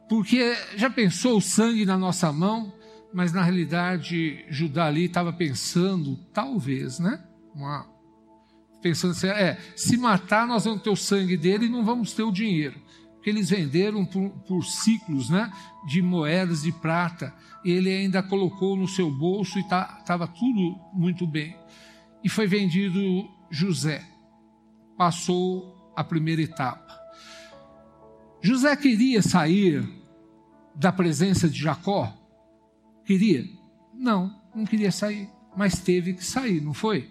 porque 0.09 0.55
já 0.77 0.91
pensou 0.91 1.39
o 1.39 1.43
sangue 1.43 1.85
na 1.87 1.97
nossa 1.97 2.33
mão, 2.33 2.73
mas 3.13 3.33
na 3.33 3.43
realidade 3.43 4.45
Judá 4.49 4.87
ali 4.87 5.05
estava 5.05 5.33
pensando, 5.33 6.17
talvez, 6.33 6.99
né? 6.99 7.23
Uma 7.55 7.97
pensando 8.83 9.13
assim, 9.13 9.27
é, 9.27 9.59
se 9.75 9.97
matar 9.97 10.47
nós 10.47 10.65
vamos 10.65 10.83
ter 10.83 10.91
o 10.91 10.97
sangue 10.97 11.37
dele 11.37 11.67
e 11.67 11.69
não 11.69 11.85
vamos 11.85 12.13
ter 12.13 12.23
o 12.23 12.31
dinheiro. 12.31 12.81
Porque 13.15 13.31
eles 13.31 13.51
venderam 13.51 14.05
por, 14.05 14.31
por 14.47 14.65
ciclos 14.65 15.29
né, 15.29 15.51
de 15.89 16.01
moedas 16.01 16.63
de 16.63 16.71
prata, 16.71 17.35
ele 17.65 17.91
ainda 17.91 18.23
colocou 18.23 18.77
no 18.77 18.87
seu 18.87 19.11
bolso 19.11 19.59
e 19.59 19.63
estava 19.63 20.05
tá, 20.05 20.27
tudo 20.29 20.79
muito 20.93 21.27
bem. 21.27 21.57
E 22.23 22.29
foi 22.29 22.47
vendido 22.47 23.29
José. 23.51 24.07
Passou 24.97 25.93
a 25.97 26.05
primeira 26.05 26.43
etapa. 26.43 26.87
José 28.41 28.77
queria 28.77 29.23
sair 29.23 29.85
da 30.75 30.93
presença 30.93 31.49
de 31.49 31.59
Jacó? 31.59 32.13
Queria? 33.07 33.45
Não, 33.95 34.35
não 34.55 34.65
queria 34.65 34.91
sair, 34.91 35.31
mas 35.57 35.79
teve 35.79 36.13
que 36.13 36.25
sair, 36.25 36.61
não 36.61 36.75
foi? 36.75 37.09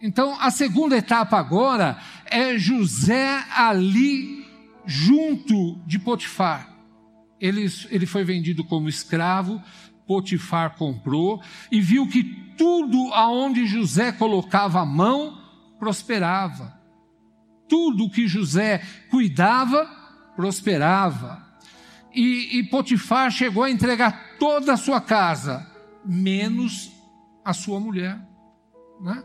Então, 0.00 0.40
a 0.40 0.50
segunda 0.50 0.96
etapa 0.96 1.38
agora 1.38 1.98
é 2.24 2.56
José 2.56 3.44
ali 3.54 4.46
junto 4.86 5.78
de 5.86 5.98
Potifar. 5.98 6.74
Ele, 7.40 7.66
ele 7.90 8.06
foi 8.06 8.24
vendido 8.24 8.64
como 8.64 8.88
escravo, 8.88 9.62
Potifar 10.06 10.76
comprou 10.76 11.42
e 11.70 11.80
viu 11.80 12.08
que 12.08 12.24
tudo 12.56 13.12
aonde 13.12 13.66
José 13.66 14.10
colocava 14.10 14.80
a 14.80 14.86
mão 14.86 15.38
prosperava. 15.78 16.76
Tudo 17.68 18.10
que 18.10 18.26
José 18.26 18.82
cuidava 19.10 19.84
prosperava. 20.34 21.47
E, 22.14 22.58
e 22.58 22.62
Potifar 22.64 23.30
chegou 23.30 23.62
a 23.62 23.70
entregar 23.70 24.36
toda 24.38 24.72
a 24.72 24.76
sua 24.76 25.00
casa, 25.00 25.70
menos 26.04 26.90
a 27.44 27.52
sua 27.52 27.78
mulher. 27.78 28.18
Né? 29.00 29.24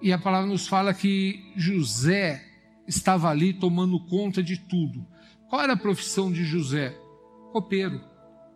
E 0.00 0.12
a 0.12 0.18
palavra 0.18 0.46
nos 0.46 0.66
fala 0.66 0.94
que 0.94 1.52
José 1.56 2.44
estava 2.86 3.28
ali 3.30 3.52
tomando 3.52 3.98
conta 3.98 4.42
de 4.42 4.58
tudo. 4.58 5.06
Qual 5.48 5.62
era 5.62 5.72
a 5.72 5.76
profissão 5.76 6.30
de 6.30 6.44
José? 6.44 6.96
Copeiro, 7.52 8.00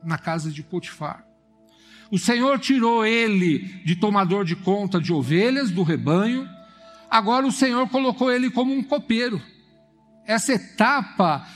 na 0.02 0.18
casa 0.18 0.50
de 0.50 0.62
Potifar. 0.62 1.24
O 2.10 2.18
Senhor 2.18 2.58
tirou 2.58 3.04
ele 3.04 3.58
de 3.84 3.96
tomador 3.96 4.44
de 4.44 4.56
conta 4.56 5.00
de 5.00 5.12
ovelhas 5.12 5.70
do 5.70 5.82
rebanho, 5.82 6.48
Agora 7.10 7.46
o 7.46 7.52
Senhor 7.52 7.88
colocou 7.88 8.30
ele 8.30 8.50
como 8.50 8.72
um 8.72 8.82
copeiro. 8.82 9.40
Essa 10.26 10.54
etapa 10.54 11.46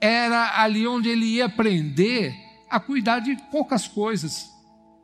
era 0.00 0.60
ali 0.60 0.86
onde 0.86 1.08
ele 1.08 1.26
ia 1.26 1.46
aprender 1.46 2.34
a 2.70 2.80
cuidar 2.80 3.20
de 3.20 3.36
poucas 3.50 3.86
coisas, 3.86 4.50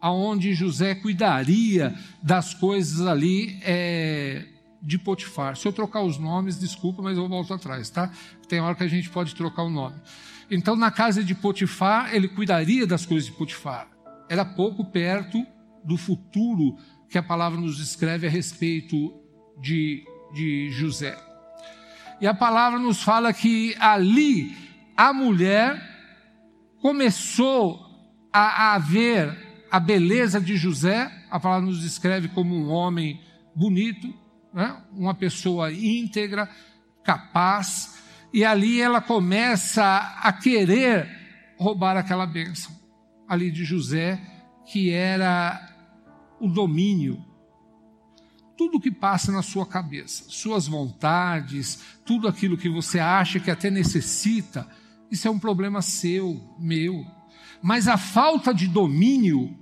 aonde 0.01 0.55
José 0.55 0.95
cuidaria 0.95 1.95
das 2.23 2.55
coisas 2.55 3.07
ali 3.07 3.59
é, 3.63 4.45
de 4.83 4.99
Potifar. 4.99 5.57
Se 5.57 5.67
eu 5.67 5.73
trocar 5.73 6.03
os 6.03 6.19
nomes, 6.19 6.59
desculpa, 6.59 7.03
mas 7.03 7.17
eu 7.17 7.29
volto 7.29 7.55
atrás, 7.55 7.91
tá? 7.91 8.11
Tem 8.49 8.61
hora 8.61 8.75
que 8.75 8.83
a 8.83 8.89
gente 8.89 9.09
pode 9.11 9.35
trocar 9.35 9.63
o 9.63 9.71
nome. 9.71 9.97
Então, 10.51 10.75
na 10.75 10.91
casa 10.91 11.23
de 11.23 11.35
Potifar, 11.35 12.15
ele 12.15 12.27
cuidaria 12.29 12.87
das 12.87 13.07
coisas 13.07 13.27
de 13.27 13.37
Potifar. 13.37 13.89
Era 14.29 14.45
pouco 14.45 14.85
perto 14.85 15.47
do 15.85 15.97
futuro 15.97 16.77
que 17.09 17.19
a 17.19 17.23
palavra 17.23 17.61
nos 17.61 17.77
descreve 17.77 18.27
a 18.27 18.31
respeito 18.31 19.15
de, 19.61 20.05
de 20.33 20.71
José. 20.71 21.17
E 22.21 22.27
a 22.27 22.35
palavra 22.35 22.79
nos 22.79 23.03
fala 23.03 23.33
que 23.33 23.75
ali 23.79 24.70
a 25.01 25.15
mulher 25.15 25.81
começou 26.83 27.81
a, 28.31 28.75
a 28.75 28.79
ver 28.79 29.65
a 29.71 29.81
beleza 29.81 30.39
de 30.39 30.59
José, 30.59 31.11
a 31.31 31.41
palavra 31.41 31.65
nos 31.65 31.81
descreve 31.81 32.29
como 32.29 32.55
um 32.55 32.69
homem 32.69 33.19
bonito, 33.57 34.13
né? 34.53 34.77
uma 34.93 35.15
pessoa 35.15 35.73
íntegra, 35.73 36.51
capaz, 37.03 37.99
e 38.31 38.45
ali 38.45 38.79
ela 38.79 39.01
começa 39.01 40.19
a 40.23 40.31
querer 40.35 41.09
roubar 41.59 41.97
aquela 41.97 42.27
bênção 42.27 42.71
ali 43.27 43.51
de 43.51 43.65
José, 43.65 44.21
que 44.67 44.91
era 44.91 45.67
o 46.39 46.47
domínio. 46.47 47.25
Tudo 48.55 48.79
que 48.79 48.91
passa 48.91 49.33
na 49.33 49.41
sua 49.41 49.65
cabeça, 49.65 50.25
suas 50.29 50.67
vontades, 50.67 51.83
tudo 52.05 52.29
aquilo 52.29 52.59
que 52.59 52.69
você 52.69 52.99
acha 52.99 53.41
que 53.41 53.51
até 53.51 53.71
necessita, 53.71 54.69
isso 55.11 55.27
é 55.27 55.31
um 55.31 55.39
problema 55.39 55.83
seu, 55.83 56.41
meu. 56.59 57.05
Mas 57.63 57.89
a 57.89 57.99
falta 57.99 58.55
de 58.55 58.67
domínio, 58.69 59.57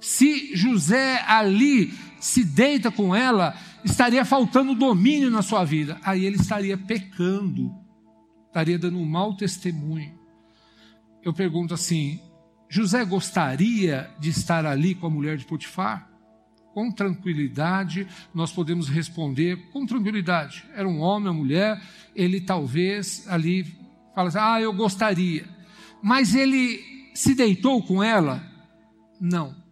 se 0.00 0.54
José 0.56 1.22
ali 1.26 1.92
se 2.20 2.44
deita 2.44 2.90
com 2.90 3.14
ela, 3.14 3.56
estaria 3.84 4.24
faltando 4.24 4.74
domínio 4.74 5.30
na 5.30 5.42
sua 5.42 5.64
vida. 5.64 5.98
Aí 6.02 6.24
ele 6.24 6.36
estaria 6.36 6.76
pecando, 6.76 7.72
estaria 8.46 8.78
dando 8.78 8.98
um 8.98 9.04
mau 9.04 9.36
testemunho. 9.36 10.18
Eu 11.22 11.32
pergunto 11.32 11.72
assim: 11.72 12.20
José 12.68 13.04
gostaria 13.04 14.10
de 14.18 14.30
estar 14.30 14.66
ali 14.66 14.94
com 14.94 15.06
a 15.06 15.10
mulher 15.10 15.36
de 15.36 15.44
Potifar? 15.44 16.10
Com 16.74 16.90
tranquilidade, 16.90 18.08
nós 18.34 18.50
podemos 18.50 18.88
responder 18.88 19.70
com 19.70 19.84
tranquilidade. 19.84 20.64
Era 20.74 20.88
um 20.88 21.00
homem, 21.00 21.28
uma 21.28 21.34
mulher, 21.34 21.80
ele 22.14 22.40
talvez 22.40 23.28
ali 23.28 23.81
fala 24.14 24.28
assim: 24.28 24.38
Ah, 24.40 24.60
eu 24.60 24.72
gostaria. 24.72 25.48
Mas 26.02 26.34
ele 26.34 27.10
se 27.14 27.34
deitou 27.34 27.82
com 27.82 28.02
ela? 28.02 28.42
Não 29.20 29.62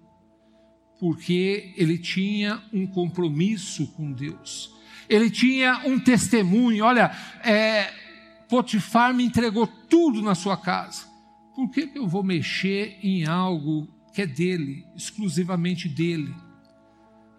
porque 1.01 1.73
ele 1.79 1.97
tinha 1.97 2.63
um 2.71 2.87
compromisso 2.87 3.87
com 3.93 4.13
Deus. 4.13 4.71
Ele 5.09 5.31
tinha 5.31 5.81
um 5.87 5.99
testemunho. 5.99 6.85
Olha, 6.85 7.11
é, 7.43 7.91
Potifar 8.51 9.15
me 9.15 9.25
entregou 9.25 9.67
tudo 9.67 10.21
na 10.21 10.35
sua 10.35 10.59
casa. 10.59 11.09
Por 11.57 11.71
que, 11.71 11.87
que 11.87 11.99
eu 11.99 12.07
vou 12.07 12.23
mexer 12.23 12.99
em 13.03 13.25
algo 13.27 13.89
que 14.13 14.23
é 14.23 14.27
dele, 14.27 14.85
exclusivamente 14.95 15.89
dele? 15.89 16.35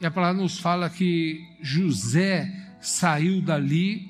E 0.02 0.06
a 0.08 0.12
palavra 0.12 0.42
nos 0.42 0.60
fala 0.60 0.90
que 0.90 1.40
José 1.62 2.52
saiu 2.82 3.44
dali 3.44 4.10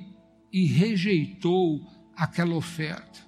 e 0.52 0.66
rejeitou 0.66 1.86
aquela 2.22 2.54
oferta. 2.54 3.20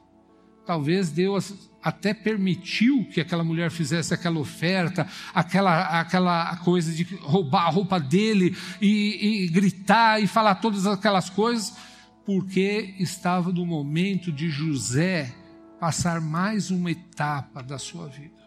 Talvez 0.68 1.10
Deus 1.10 1.72
até 1.82 2.14
permitiu 2.14 3.06
que 3.12 3.20
aquela 3.20 3.44
mulher 3.44 3.72
fizesse 3.72 4.14
aquela 4.14 4.40
oferta, 4.40 5.08
aquela, 5.34 6.00
aquela 6.00 6.56
coisa 6.58 6.94
de 6.94 7.04
roubar 7.16 7.66
a 7.66 7.70
roupa 7.72 8.00
dele 8.00 8.56
e, 8.80 9.46
e 9.46 9.48
gritar 9.48 10.22
e 10.22 10.28
falar 10.28 10.56
todas 10.56 10.86
aquelas 10.86 11.28
coisas, 11.28 11.76
porque 12.24 12.94
estava 13.00 13.52
no 13.52 13.66
momento 13.66 14.32
de 14.32 14.48
José 14.48 15.34
passar 15.80 16.22
mais 16.22 16.70
uma 16.70 16.92
etapa 16.92 17.64
da 17.64 17.80
sua 17.80 18.08
vida. 18.08 18.44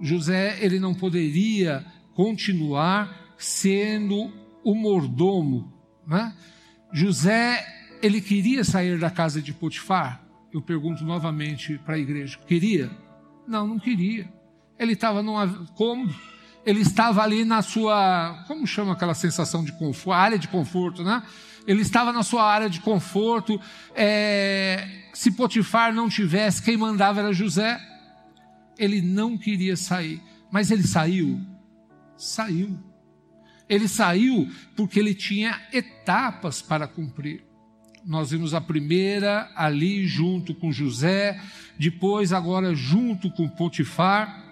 José, 0.00 0.58
ele 0.60 0.80
não 0.80 0.92
poderia 0.92 1.86
continuar 2.12 3.34
sendo 3.38 4.32
o 4.64 4.74
mordomo, 4.74 5.72
né? 6.04 6.34
José, 6.92 7.64
ele 8.02 8.20
queria 8.20 8.64
sair 8.64 8.98
da 8.98 9.10
casa 9.10 9.40
de 9.40 9.52
Potifar, 9.52 10.24
eu 10.52 10.62
pergunto 10.62 11.04
novamente 11.04 11.78
para 11.78 11.96
a 11.96 11.98
igreja: 11.98 12.38
queria? 12.46 12.90
Não, 13.46 13.66
não 13.66 13.78
queria. 13.78 14.32
Ele 14.78 14.92
estava 14.92 15.22
numa 15.22 15.48
cômodo, 15.74 16.14
ele 16.64 16.80
estava 16.80 17.22
ali 17.22 17.44
na 17.44 17.60
sua, 17.62 18.44
como 18.46 18.66
chama 18.66 18.92
aquela 18.92 19.14
sensação 19.14 19.64
de 19.64 19.72
conforto, 19.72 20.12
área 20.12 20.38
de 20.38 20.48
conforto, 20.48 21.02
né? 21.02 21.22
Ele 21.66 21.82
estava 21.82 22.12
na 22.12 22.22
sua 22.22 22.44
área 22.44 22.68
de 22.68 22.80
conforto. 22.80 23.60
É, 23.94 24.86
se 25.12 25.30
Potifar 25.32 25.94
não 25.94 26.08
tivesse, 26.08 26.62
quem 26.62 26.76
mandava 26.76 27.20
era 27.20 27.32
José. 27.32 27.80
Ele 28.78 29.00
não 29.00 29.38
queria 29.38 29.76
sair, 29.76 30.20
mas 30.50 30.70
ele 30.70 30.82
saiu. 30.82 31.40
Saiu. 32.16 32.78
Ele 33.68 33.88
saiu 33.88 34.50
porque 34.76 34.98
ele 34.98 35.14
tinha 35.14 35.58
etapas 35.72 36.60
para 36.60 36.86
cumprir 36.86 37.44
nós 38.06 38.30
vimos 38.30 38.52
a 38.52 38.60
primeira 38.60 39.50
ali 39.56 40.06
junto 40.06 40.54
com 40.54 40.70
José, 40.70 41.40
depois 41.78 42.32
agora 42.32 42.74
junto 42.74 43.30
com 43.30 43.48
Potifar. 43.48 44.44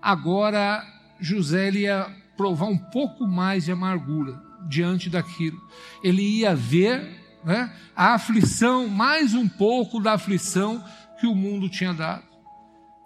Agora 0.00 0.84
José 1.18 1.70
ia 1.70 2.06
provar 2.36 2.66
um 2.66 2.78
pouco 2.78 3.26
mais 3.26 3.64
de 3.64 3.72
amargura 3.72 4.40
diante 4.68 5.08
daquilo. 5.08 5.60
Ele 6.02 6.22
ia 6.22 6.54
ver 6.54 7.20
né, 7.44 7.72
a 7.96 8.14
aflição, 8.14 8.88
mais 8.88 9.34
um 9.34 9.48
pouco 9.48 10.00
da 10.00 10.12
aflição 10.12 10.84
que 11.18 11.26
o 11.26 11.34
mundo 11.34 11.68
tinha 11.68 11.92
dado. 11.92 12.24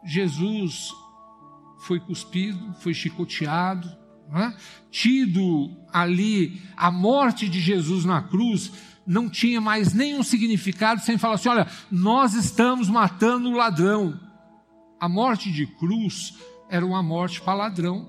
Jesus 0.04 0.90
foi 1.80 2.00
cuspido, 2.00 2.74
foi 2.80 2.94
chicoteado, 2.94 3.88
né, 4.30 4.54
tido 4.90 5.70
ali 5.92 6.60
a 6.76 6.90
morte 6.90 7.48
de 7.48 7.60
Jesus 7.60 8.04
na 8.04 8.22
cruz 8.22 8.72
não 9.06 9.28
tinha 9.28 9.60
mais 9.60 9.92
nenhum 9.92 10.22
significado 10.22 11.00
sem 11.00 11.18
falar 11.18 11.34
assim: 11.34 11.48
olha, 11.48 11.66
nós 11.90 12.34
estamos 12.34 12.88
matando 12.88 13.50
o 13.50 13.56
ladrão. 13.56 14.18
A 14.98 15.08
morte 15.08 15.52
de 15.52 15.66
cruz 15.66 16.34
era 16.68 16.84
uma 16.84 17.02
morte 17.02 17.40
para 17.40 17.54
ladrão. 17.54 18.08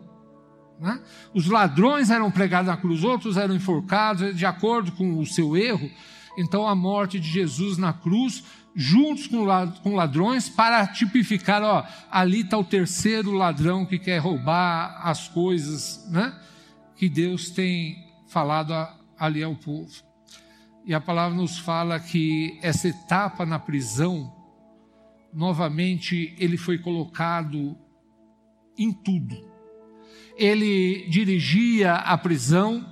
Né? 0.79 1.01
Os 1.33 1.47
ladrões 1.47 2.09
eram 2.09 2.31
pregados 2.31 2.67
na 2.67 2.77
cruz, 2.77 3.03
outros 3.03 3.37
eram 3.37 3.55
enforcados 3.55 4.35
de 4.35 4.45
acordo 4.45 4.91
com 4.91 5.19
o 5.19 5.25
seu 5.25 5.55
erro. 5.55 5.89
Então, 6.37 6.67
a 6.67 6.75
morte 6.75 7.19
de 7.19 7.29
Jesus 7.29 7.77
na 7.77 7.93
cruz, 7.93 8.43
juntos 8.75 9.27
com 9.27 9.95
ladrões, 9.95 10.49
para 10.49 10.85
tipificar: 10.87 11.61
ó, 11.63 11.85
ali 12.11 12.41
está 12.41 12.57
o 12.57 12.63
terceiro 12.63 13.31
ladrão 13.31 13.85
que 13.85 13.97
quer 13.97 14.17
roubar 14.19 14.99
as 15.03 15.27
coisas 15.27 16.05
né? 16.09 16.33
que 16.95 17.09
Deus 17.09 17.49
tem 17.49 17.97
falado 18.27 18.73
ali 19.17 19.43
ao 19.43 19.55
povo. 19.55 20.04
E 20.85 20.93
a 20.93 21.01
palavra 21.01 21.35
nos 21.35 21.57
fala 21.57 21.99
que 21.99 22.59
essa 22.61 22.87
etapa 22.87 23.43
na 23.43 23.57
prisão, 23.57 24.31
novamente, 25.33 26.35
ele 26.37 26.57
foi 26.57 26.77
colocado 26.77 27.75
em 28.77 28.93
tudo. 28.93 29.35
Ele 30.37 31.07
dirigia 31.09 31.93
a 31.93 32.15
prisão, 32.15 32.85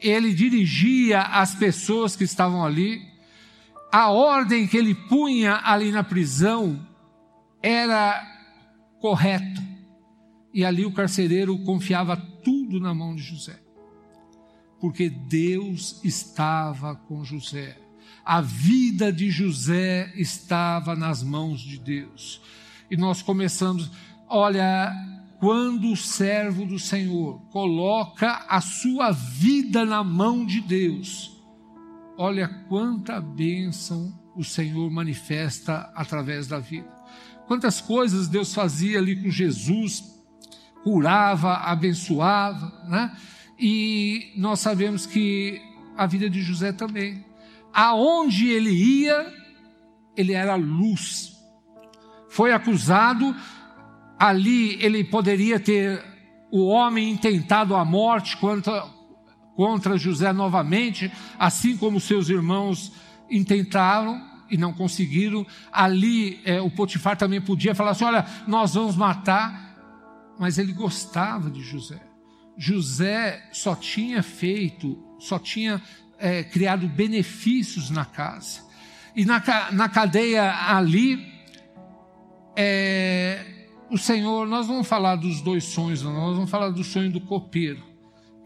ele 0.00 0.34
dirigia 0.34 1.20
as 1.20 1.54
pessoas 1.54 2.16
que 2.16 2.24
estavam 2.24 2.64
ali. 2.64 3.00
A 3.92 4.10
ordem 4.10 4.66
que 4.66 4.76
ele 4.76 4.94
punha 4.94 5.60
ali 5.62 5.92
na 5.92 6.02
prisão 6.02 6.84
era 7.62 8.26
correta. 9.00 9.62
E 10.52 10.64
ali 10.64 10.84
o 10.84 10.92
carcereiro 10.92 11.56
confiava 11.60 12.16
tudo 12.16 12.80
na 12.80 12.92
mão 12.92 13.14
de 13.14 13.22
José 13.22 13.69
porque 14.80 15.10
Deus 15.10 16.00
estava 16.02 16.96
com 16.96 17.22
José. 17.22 17.76
A 18.24 18.40
vida 18.40 19.12
de 19.12 19.30
José 19.30 20.12
estava 20.16 20.96
nas 20.96 21.22
mãos 21.22 21.60
de 21.60 21.78
Deus. 21.78 22.40
E 22.90 22.96
nós 22.96 23.22
começamos, 23.22 23.90
olha, 24.28 24.92
quando 25.38 25.90
o 25.90 25.96
servo 25.96 26.64
do 26.64 26.78
Senhor 26.78 27.40
coloca 27.50 28.44
a 28.48 28.60
sua 28.60 29.10
vida 29.10 29.84
na 29.84 30.02
mão 30.02 30.44
de 30.44 30.60
Deus, 30.60 31.30
olha 32.16 32.48
quanta 32.68 33.20
bênção 33.20 34.18
o 34.36 34.44
Senhor 34.44 34.90
manifesta 34.90 35.90
através 35.94 36.46
da 36.46 36.58
vida. 36.58 36.88
Quantas 37.46 37.80
coisas 37.80 38.28
Deus 38.28 38.54
fazia 38.54 38.98
ali 38.98 39.20
com 39.20 39.30
Jesus, 39.30 40.04
curava, 40.82 41.54
abençoava, 41.54 42.84
né? 42.88 43.16
E 43.60 44.32
nós 44.36 44.60
sabemos 44.60 45.04
que 45.04 45.60
a 45.94 46.06
vida 46.06 46.30
de 46.30 46.40
José 46.40 46.72
também. 46.72 47.22
Aonde 47.74 48.48
ele 48.48 48.70
ia, 48.70 49.34
ele 50.16 50.32
era 50.32 50.54
luz. 50.54 51.36
Foi 52.30 52.52
acusado, 52.52 53.36
ali 54.18 54.82
ele 54.82 55.04
poderia 55.04 55.60
ter 55.60 56.02
o 56.50 56.66
homem 56.68 57.10
intentado 57.10 57.76
a 57.76 57.84
morte 57.84 58.36
contra, 58.38 58.82
contra 59.54 59.98
José 59.98 60.32
novamente, 60.32 61.12
assim 61.38 61.76
como 61.76 62.00
seus 62.00 62.30
irmãos 62.30 62.92
intentaram 63.30 64.26
e 64.50 64.56
não 64.56 64.72
conseguiram. 64.72 65.46
Ali 65.70 66.40
é, 66.46 66.62
o 66.62 66.70
Potifar 66.70 67.14
também 67.14 67.42
podia 67.42 67.74
falar 67.74 67.90
assim: 67.90 68.04
olha, 68.04 68.24
nós 68.46 68.72
vamos 68.72 68.96
matar, 68.96 69.76
mas 70.38 70.56
ele 70.56 70.72
gostava 70.72 71.50
de 71.50 71.60
José. 71.60 72.09
José 72.60 73.42
só 73.50 73.74
tinha 73.74 74.22
feito, 74.22 75.02
só 75.18 75.38
tinha 75.38 75.80
é, 76.18 76.44
criado 76.44 76.86
benefícios 76.86 77.88
na 77.88 78.04
casa. 78.04 78.60
E 79.16 79.24
na, 79.24 79.42
na 79.72 79.88
cadeia 79.88 80.54
ali, 80.68 81.26
é, 82.54 83.66
o 83.90 83.96
Senhor, 83.96 84.46
nós 84.46 84.66
vamos 84.66 84.86
falar 84.86 85.16
dos 85.16 85.40
dois 85.40 85.64
sonhos, 85.64 86.02
nós 86.02 86.36
vamos 86.36 86.50
falar 86.50 86.68
do 86.68 86.84
sonho 86.84 87.10
do 87.10 87.22
copeiro. 87.22 87.82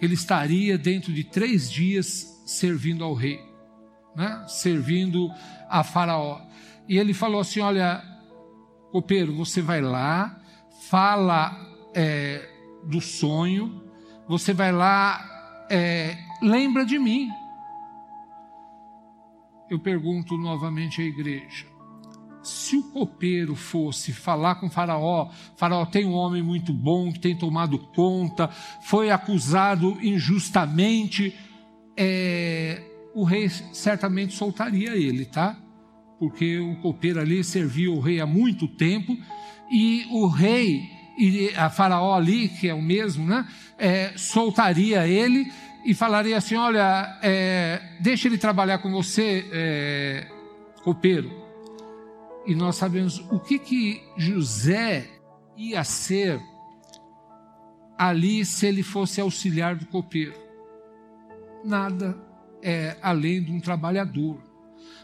Ele 0.00 0.14
estaria 0.14 0.78
dentro 0.78 1.12
de 1.12 1.24
três 1.24 1.68
dias 1.68 2.40
servindo 2.46 3.02
ao 3.02 3.14
rei, 3.14 3.40
né? 4.14 4.44
servindo 4.46 5.28
a 5.68 5.82
Faraó. 5.82 6.40
E 6.88 6.98
ele 6.98 7.12
falou 7.12 7.40
assim: 7.40 7.58
Olha, 7.58 8.00
copeiro, 8.92 9.34
você 9.34 9.60
vai 9.60 9.80
lá, 9.80 10.40
fala 10.88 11.52
é, 11.92 12.48
do 12.86 13.00
sonho, 13.00 13.83
você 14.28 14.52
vai 14.52 14.72
lá, 14.72 15.66
é, 15.70 16.16
lembra 16.40 16.84
de 16.84 16.98
mim. 16.98 17.28
Eu 19.70 19.78
pergunto 19.78 20.36
novamente 20.36 21.00
à 21.00 21.04
igreja: 21.04 21.66
se 22.42 22.76
o 22.76 22.82
copeiro 22.90 23.54
fosse 23.54 24.12
falar 24.12 24.56
com 24.56 24.68
Faraó, 24.68 25.30
Faraó 25.56 25.86
tem 25.86 26.06
um 26.06 26.12
homem 26.12 26.42
muito 26.42 26.72
bom 26.72 27.12
que 27.12 27.18
tem 27.18 27.36
tomado 27.36 27.78
conta, 27.78 28.48
foi 28.82 29.10
acusado 29.10 29.98
injustamente, 30.02 31.34
é, 31.96 32.82
o 33.14 33.24
rei 33.24 33.48
certamente 33.48 34.34
soltaria 34.34 34.96
ele, 34.96 35.24
tá? 35.24 35.58
Porque 36.18 36.58
o 36.58 36.76
copeiro 36.76 37.20
ali 37.20 37.42
servia 37.42 37.90
o 37.90 38.00
rei 38.00 38.20
há 38.20 38.26
muito 38.26 38.68
tempo 38.68 39.16
e 39.70 40.06
o 40.10 40.26
rei 40.26 40.82
e 41.16 41.54
a 41.56 41.70
Faraó 41.70 42.14
ali, 42.14 42.48
que 42.48 42.68
é 42.68 42.74
o 42.74 42.82
mesmo, 42.82 43.26
né, 43.26 43.46
é, 43.78 44.12
soltaria 44.16 45.06
ele 45.06 45.52
e 45.84 45.94
falaria 45.94 46.36
assim: 46.36 46.56
Olha, 46.56 47.18
é, 47.22 47.80
deixa 48.00 48.28
ele 48.28 48.38
trabalhar 48.38 48.78
com 48.78 48.90
você, 48.90 49.46
é, 49.52 50.26
copeiro. 50.82 51.30
E 52.46 52.54
nós 52.54 52.76
sabemos 52.76 53.18
o 53.30 53.38
que, 53.38 53.58
que 53.58 54.02
José 54.16 55.08
ia 55.56 55.82
ser 55.84 56.40
ali 57.96 58.44
se 58.44 58.66
ele 58.66 58.82
fosse 58.82 59.20
auxiliar 59.20 59.76
do 59.76 59.86
copeiro. 59.86 60.34
Nada 61.64 62.18
é, 62.62 62.96
além 63.00 63.42
de 63.42 63.50
um 63.52 63.60
trabalhador. 63.60 64.42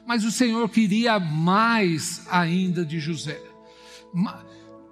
Mas 0.06 0.24
o 0.24 0.30
Senhor 0.30 0.68
queria 0.68 1.18
mais 1.18 2.26
ainda 2.28 2.84
de 2.84 2.98
José 2.98 3.40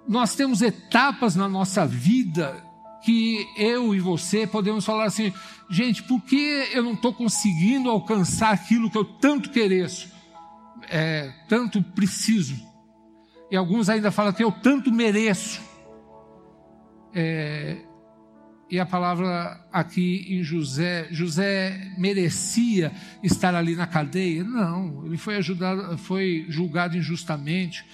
nós 0.09 0.33
temos 0.33 0.63
etapas 0.63 1.35
na 1.35 1.47
nossa 1.47 1.85
vida 1.85 2.65
que 3.03 3.47
eu 3.55 3.93
e 3.93 3.99
você 3.99 4.47
podemos 4.47 4.83
falar 4.83 5.05
assim, 5.05 5.31
gente, 5.69 6.01
por 6.01 6.19
que 6.21 6.67
eu 6.73 6.81
não 6.81 6.93
estou 6.93 7.13
conseguindo 7.13 7.91
alcançar 7.91 8.51
aquilo 8.51 8.89
que 8.89 8.97
eu 8.97 9.05
tanto 9.05 9.51
quereço, 9.51 10.11
é, 10.89 11.31
tanto 11.47 11.83
preciso? 11.83 12.59
E 13.51 13.55
alguns 13.55 13.87
ainda 13.87 14.09
falam 14.09 14.33
que 14.33 14.43
eu 14.43 14.51
tanto 14.51 14.91
mereço. 14.91 15.61
É, 17.13 17.77
e 18.67 18.79
a 18.79 18.87
palavra 18.87 19.63
aqui 19.71 20.25
em 20.27 20.41
José, 20.43 21.07
José 21.11 21.93
merecia 21.99 22.91
estar 23.21 23.53
ali 23.53 23.75
na 23.75 23.85
cadeia? 23.85 24.43
Não, 24.43 25.05
ele 25.05 25.17
foi 25.17 25.35
ajudado, 25.35 25.99
foi 25.99 26.47
julgado 26.49 26.97
injustamente 26.97 27.85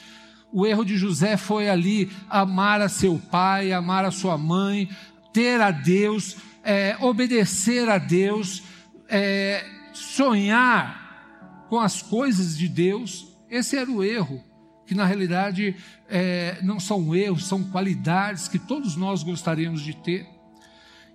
o 0.55 0.65
erro 0.65 0.85
de 0.85 0.95
José 0.95 1.35
foi 1.35 1.67
ali 1.67 2.09
amar 2.29 2.79
a 2.79 2.87
seu 2.87 3.19
pai, 3.29 3.73
amar 3.73 4.05
a 4.05 4.09
sua 4.09 4.37
mãe, 4.37 4.89
ter 5.33 5.59
a 5.59 5.69
Deus, 5.69 6.37
é, 6.63 6.95
obedecer 7.01 7.89
a 7.89 7.97
Deus, 7.97 8.63
é, 9.09 9.65
sonhar 9.91 11.67
com 11.67 11.77
as 11.77 12.01
coisas 12.01 12.57
de 12.57 12.69
Deus. 12.69 13.35
Esse 13.49 13.75
era 13.75 13.91
o 13.91 14.01
erro, 14.01 14.41
que 14.87 14.95
na 14.95 15.03
realidade 15.05 15.75
é, 16.07 16.57
não 16.63 16.79
são 16.79 17.13
erros, 17.13 17.45
são 17.45 17.61
qualidades 17.61 18.47
que 18.47 18.57
todos 18.57 18.95
nós 18.95 19.23
gostaríamos 19.23 19.81
de 19.81 19.93
ter. 19.93 20.25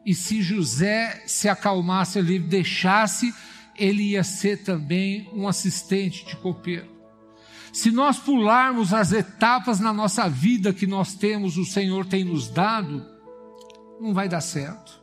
E 0.04 0.14
se 0.14 0.42
José 0.42 1.22
se 1.24 1.48
acalmasse 1.48 2.18
ali, 2.18 2.38
deixasse, 2.38 3.34
ele 3.74 4.02
ia 4.02 4.22
ser 4.22 4.64
também 4.64 5.30
um 5.32 5.48
assistente 5.48 6.26
de 6.26 6.36
copeiro. 6.36 6.99
Se 7.72 7.90
nós 7.90 8.18
pularmos 8.18 8.92
as 8.92 9.12
etapas 9.12 9.78
na 9.78 9.92
nossa 9.92 10.28
vida 10.28 10.72
que 10.72 10.86
nós 10.86 11.14
temos, 11.14 11.56
o 11.56 11.64
Senhor 11.64 12.04
tem 12.06 12.24
nos 12.24 12.48
dado, 12.48 13.04
não 14.00 14.12
vai 14.12 14.28
dar 14.28 14.40
certo. 14.40 15.00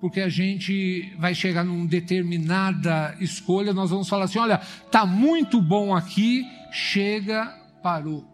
Porque 0.00 0.20
a 0.20 0.28
gente 0.28 1.14
vai 1.18 1.34
chegar 1.34 1.64
numa 1.64 1.86
determinada 1.86 3.16
escolha, 3.20 3.72
nós 3.72 3.90
vamos 3.90 4.08
falar 4.08 4.24
assim: 4.24 4.38
olha, 4.38 4.60
está 4.84 5.06
muito 5.06 5.60
bom 5.60 5.94
aqui, 5.94 6.44
chega, 6.70 7.46
parou. 7.82 8.24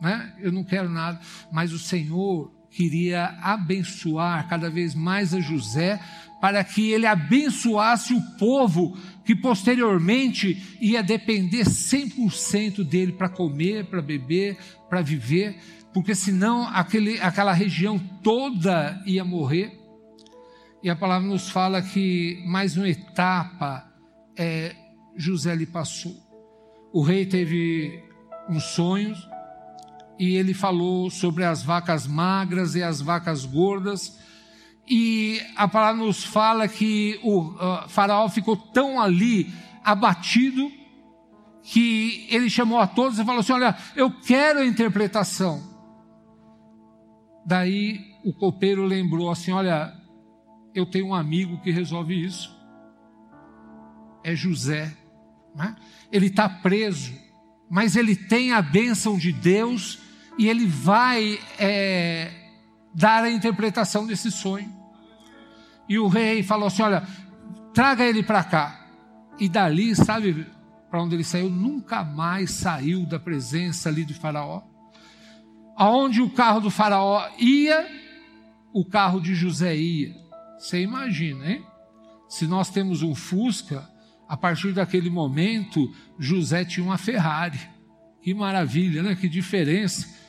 Né? 0.00 0.34
Eu 0.38 0.52
não 0.52 0.62
quero 0.62 0.88
nada, 0.88 1.18
mas 1.50 1.72
o 1.72 1.78
Senhor 1.78 2.52
queria 2.70 3.34
abençoar 3.40 4.46
cada 4.48 4.68
vez 4.68 4.94
mais 4.94 5.32
a 5.32 5.40
José, 5.40 5.98
para 6.40 6.62
que 6.62 6.90
ele 6.90 7.06
abençoasse 7.06 8.14
o 8.14 8.20
povo 8.36 8.96
que 9.24 9.34
posteriormente 9.34 10.76
ia 10.80 11.02
depender 11.02 11.64
100% 11.64 12.84
dele 12.84 13.12
para 13.12 13.28
comer, 13.28 13.86
para 13.86 14.02
beber, 14.02 14.56
para 14.88 15.02
viver, 15.02 15.58
porque 15.92 16.14
senão 16.14 16.68
aquele, 16.68 17.18
aquela 17.20 17.52
região 17.52 17.98
toda 18.22 19.02
ia 19.06 19.24
morrer. 19.24 19.80
E 20.82 20.90
a 20.90 20.94
palavra 20.94 21.26
nos 21.26 21.48
fala 21.48 21.82
que 21.82 22.42
mais 22.46 22.76
uma 22.76 22.88
etapa 22.88 23.90
é, 24.36 24.76
José 25.16 25.54
lhe 25.54 25.66
passou. 25.66 26.14
O 26.92 27.02
rei 27.02 27.26
teve 27.26 28.04
uns 28.48 28.62
sonhos 28.62 29.18
e 30.18 30.36
ele 30.36 30.54
falou 30.54 31.10
sobre 31.10 31.44
as 31.44 31.62
vacas 31.62 32.06
magras 32.06 32.74
e 32.74 32.82
as 32.82 33.00
vacas 33.00 33.44
gordas 33.44 34.18
e 34.88 35.40
a 35.56 35.66
palavra 35.66 36.04
nos 36.04 36.22
fala 36.22 36.68
que 36.68 37.18
o 37.22 37.40
uh, 37.40 37.88
faraó 37.88 38.28
ficou 38.28 38.56
tão 38.56 39.00
ali 39.00 39.52
abatido 39.84 40.70
que 41.62 42.26
ele 42.30 42.48
chamou 42.48 42.78
a 42.78 42.86
todos 42.86 43.18
e 43.18 43.24
falou 43.24 43.40
assim: 43.40 43.52
Olha, 43.52 43.76
eu 43.96 44.10
quero 44.10 44.60
a 44.60 44.66
interpretação. 44.66 45.60
Daí 47.44 48.00
o 48.24 48.32
copeiro 48.32 48.84
lembrou 48.84 49.30
assim: 49.30 49.50
Olha, 49.50 49.92
eu 50.72 50.86
tenho 50.86 51.08
um 51.08 51.14
amigo 51.14 51.60
que 51.60 51.72
resolve 51.72 52.14
isso. 52.24 52.54
É 54.22 54.36
José. 54.36 54.96
Né? 55.54 55.74
Ele 56.12 56.26
está 56.26 56.48
preso, 56.48 57.12
mas 57.68 57.96
ele 57.96 58.14
tem 58.14 58.52
a 58.52 58.62
bênção 58.62 59.18
de 59.18 59.32
Deus 59.32 59.98
e 60.38 60.48
ele 60.48 60.66
vai 60.66 61.40
é, 61.58 62.30
dar 62.94 63.24
a 63.24 63.30
interpretação 63.30 64.06
desse 64.06 64.30
sonho. 64.30 64.75
E 65.88 65.98
o 65.98 66.08
rei 66.08 66.42
falou 66.42 66.66
assim: 66.66 66.82
Olha, 66.82 67.06
traga 67.74 68.04
ele 68.04 68.22
para 68.22 68.44
cá. 68.44 68.86
E 69.38 69.48
dali, 69.48 69.94
sabe 69.94 70.46
para 70.90 71.02
onde 71.02 71.14
ele 71.14 71.24
saiu? 71.24 71.50
Nunca 71.50 72.02
mais 72.02 72.52
saiu 72.52 73.04
da 73.04 73.18
presença 73.18 73.88
ali 73.88 74.04
do 74.04 74.14
Faraó. 74.14 74.62
Aonde 75.76 76.22
o 76.22 76.30
carro 76.30 76.60
do 76.60 76.70
Faraó 76.70 77.28
ia, 77.38 77.86
o 78.72 78.84
carro 78.84 79.20
de 79.20 79.34
José 79.34 79.76
ia. 79.76 80.14
Você 80.58 80.80
imagina, 80.80 81.50
hein? 81.50 81.64
Se 82.28 82.46
nós 82.46 82.70
temos 82.70 83.02
um 83.02 83.14
Fusca, 83.14 83.88
a 84.28 84.36
partir 84.36 84.72
daquele 84.72 85.10
momento, 85.10 85.94
José 86.18 86.64
tinha 86.64 86.84
uma 86.84 86.98
Ferrari. 86.98 87.60
Que 88.22 88.34
maravilha, 88.34 89.02
né? 89.02 89.14
Que 89.14 89.28
diferença 89.28 90.25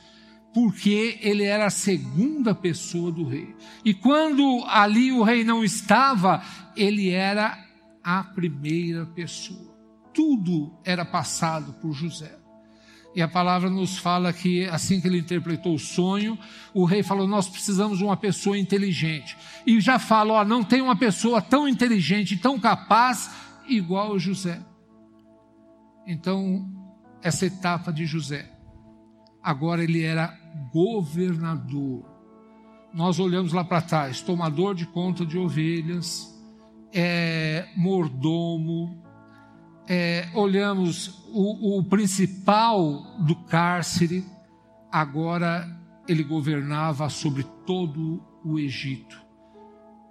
porque 0.60 1.20
ele 1.22 1.44
era 1.44 1.66
a 1.66 1.70
segunda 1.70 2.52
pessoa 2.52 3.12
do 3.12 3.22
rei. 3.22 3.54
E 3.84 3.94
quando 3.94 4.64
ali 4.66 5.12
o 5.12 5.22
rei 5.22 5.44
não 5.44 5.62
estava, 5.62 6.42
ele 6.76 7.10
era 7.10 7.64
a 8.02 8.24
primeira 8.24 9.06
pessoa. 9.06 9.72
Tudo 10.12 10.76
era 10.84 11.04
passado 11.04 11.74
por 11.74 11.92
José. 11.92 12.36
E 13.14 13.22
a 13.22 13.28
palavra 13.28 13.70
nos 13.70 13.98
fala 13.98 14.32
que 14.32 14.64
assim 14.64 15.00
que 15.00 15.06
ele 15.06 15.20
interpretou 15.20 15.76
o 15.76 15.78
sonho, 15.78 16.36
o 16.74 16.84
rei 16.84 17.04
falou: 17.04 17.28
Nós 17.28 17.48
precisamos 17.48 17.98
de 17.98 18.04
uma 18.04 18.16
pessoa 18.16 18.58
inteligente. 18.58 19.38
E 19.64 19.80
já 19.80 19.96
fala: 20.00 20.32
ó, 20.32 20.44
Não 20.44 20.64
tem 20.64 20.82
uma 20.82 20.96
pessoa 20.96 21.40
tão 21.40 21.68
inteligente, 21.68 22.36
tão 22.36 22.58
capaz, 22.58 23.30
igual 23.68 24.18
José. 24.18 24.60
Então, 26.04 26.68
essa 27.22 27.46
etapa 27.46 27.92
de 27.92 28.04
José. 28.06 28.57
Agora 29.48 29.82
ele 29.82 30.02
era 30.02 30.38
governador. 30.70 32.04
Nós 32.92 33.18
olhamos 33.18 33.54
lá 33.54 33.64
para 33.64 33.80
trás: 33.80 34.20
tomador 34.20 34.74
de 34.74 34.84
conta 34.84 35.24
de 35.24 35.38
ovelhas, 35.38 36.38
é, 36.92 37.66
mordomo, 37.74 39.02
é, 39.88 40.28
olhamos 40.34 41.24
o, 41.32 41.78
o 41.78 41.84
principal 41.84 43.16
do 43.20 43.34
cárcere, 43.46 44.22
agora 44.92 45.66
ele 46.06 46.24
governava 46.24 47.08
sobre 47.08 47.42
todo 47.64 48.22
o 48.44 48.58
Egito, 48.58 49.18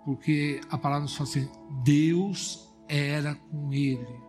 porque 0.03 0.61
a 0.67 0.79
palavra 0.79 1.03
nos 1.03 1.15
fala 1.15 1.29
assim: 1.29 1.47
Deus 1.83 2.67
era 2.89 3.35
com 3.35 3.71
ele, 3.71 4.19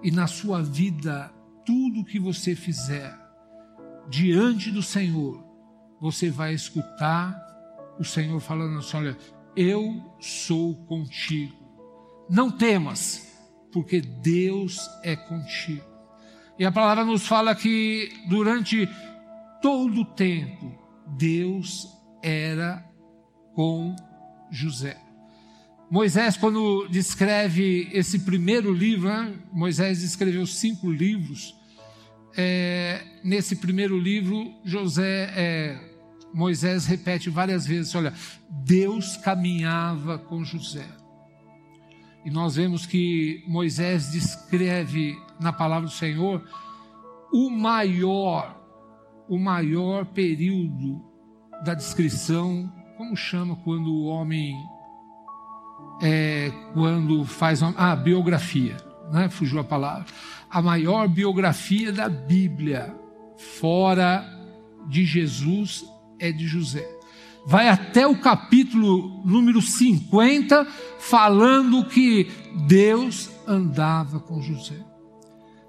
e 0.00 0.12
na 0.12 0.28
sua 0.28 0.62
vida, 0.62 1.34
tudo 1.66 2.04
que 2.04 2.20
você 2.20 2.54
fizer 2.54 3.20
diante 4.08 4.70
do 4.70 4.82
Senhor, 4.82 5.42
você 6.00 6.30
vai 6.30 6.54
escutar 6.54 7.36
o 7.98 8.04
Senhor 8.04 8.40
falando 8.40 8.78
assim: 8.78 8.96
olha, 8.96 9.16
eu 9.56 10.14
sou 10.20 10.74
contigo, 10.86 11.54
não 12.28 12.50
temas 12.50 13.32
porque 13.72 14.00
Deus 14.00 14.88
é 15.02 15.16
contigo. 15.16 15.84
E 16.58 16.64
a 16.64 16.70
palavra 16.70 17.04
nos 17.04 17.26
fala 17.26 17.54
que 17.54 18.12
durante 18.28 18.88
todo 19.60 20.02
o 20.02 20.04
tempo, 20.04 20.72
Deus 21.16 21.88
era 22.22 22.84
com 23.54 23.96
José. 24.50 24.96
Moisés, 25.90 26.36
quando 26.36 26.86
descreve 26.88 27.90
esse 27.92 28.20
primeiro 28.20 28.72
livro, 28.72 29.08
né? 29.08 29.34
Moisés 29.52 30.02
escreveu 30.02 30.46
cinco 30.46 30.90
livros. 30.90 31.54
É, 32.36 33.04
nesse 33.22 33.56
primeiro 33.56 33.98
livro, 33.98 34.52
José, 34.64 35.32
é, 35.36 35.78
Moisés 36.32 36.86
repete 36.86 37.28
várias 37.28 37.66
vezes: 37.66 37.94
olha, 37.94 38.12
Deus 38.48 39.16
caminhava 39.16 40.18
com 40.18 40.44
José. 40.44 40.86
E 42.24 42.30
nós 42.30 42.56
vemos 42.56 42.86
que 42.86 43.42
Moisés 43.46 44.12
descreve 44.12 45.16
na 45.40 45.52
palavra 45.52 45.88
do 45.88 45.94
Senhor 45.94 46.42
o 47.32 47.50
maior, 47.50 48.60
o 49.28 49.38
maior 49.38 50.06
período 50.06 51.02
da 51.64 51.74
descrição, 51.74 52.72
como 52.96 53.16
chama 53.16 53.56
quando 53.56 53.92
o 53.92 54.04
homem 54.04 54.54
é, 56.00 56.52
quando 56.72 57.24
faz 57.24 57.62
uma 57.62 57.74
ah, 57.76 57.96
biografia, 57.96 58.76
né? 59.10 59.28
fugiu 59.28 59.60
a 59.60 59.64
palavra, 59.64 60.06
a 60.52 60.60
maior 60.60 61.08
biografia 61.08 61.90
da 61.90 62.08
Bíblia, 62.08 62.94
fora 63.58 64.24
de 64.88 65.04
Jesus, 65.04 65.84
é 66.20 66.30
de 66.30 66.46
José 66.46 66.86
vai 67.44 67.68
até 67.68 68.06
o 68.06 68.16
capítulo 68.16 69.20
número 69.24 69.60
50, 69.60 70.66
falando 70.98 71.84
que 71.84 72.30
Deus 72.66 73.30
andava 73.46 74.20
com 74.20 74.40
José. 74.40 74.76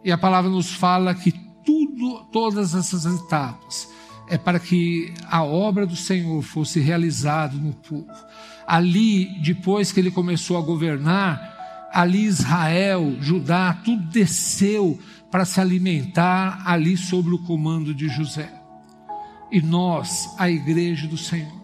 E 0.04 0.12
a 0.12 0.17
palavra 0.17 0.50
nos 0.50 0.72
fala 0.72 1.15
que 1.15 1.32
tudo, 1.65 2.26
todas 2.32 2.76
essas 2.76 3.06
etapas, 3.06 3.89
é 4.30 4.38
para 4.38 4.60
que 4.60 5.13
a 5.30 5.43
obra 5.43 5.86
do 5.86 5.96
Senhor 5.96 6.41
fosse 6.41 6.80
realizada 6.80 7.56
no 7.56 7.74
povo. 7.74 8.08
Ali, 8.67 9.41
depois 9.41 9.91
que 9.91 10.00
ele 10.00 10.12
começou 10.12 10.58
a 10.58 10.62
governar, 10.62 11.53
ali 11.94 12.26
Israel, 12.26 13.16
Judá, 13.22 13.74
tudo 13.86 14.04
desceu 14.08 15.00
para 15.30 15.46
se 15.46 15.62
alimentar 15.62 16.64
ali 16.66 16.98
sob 16.98 17.30
o 17.30 17.40
comando 17.40 17.94
de 17.94 18.10
José. 18.10 18.52
E 19.52 19.62
nós, 19.62 20.34
a 20.38 20.50
igreja 20.50 21.08
do 21.08 21.18
Senhor, 21.18 21.64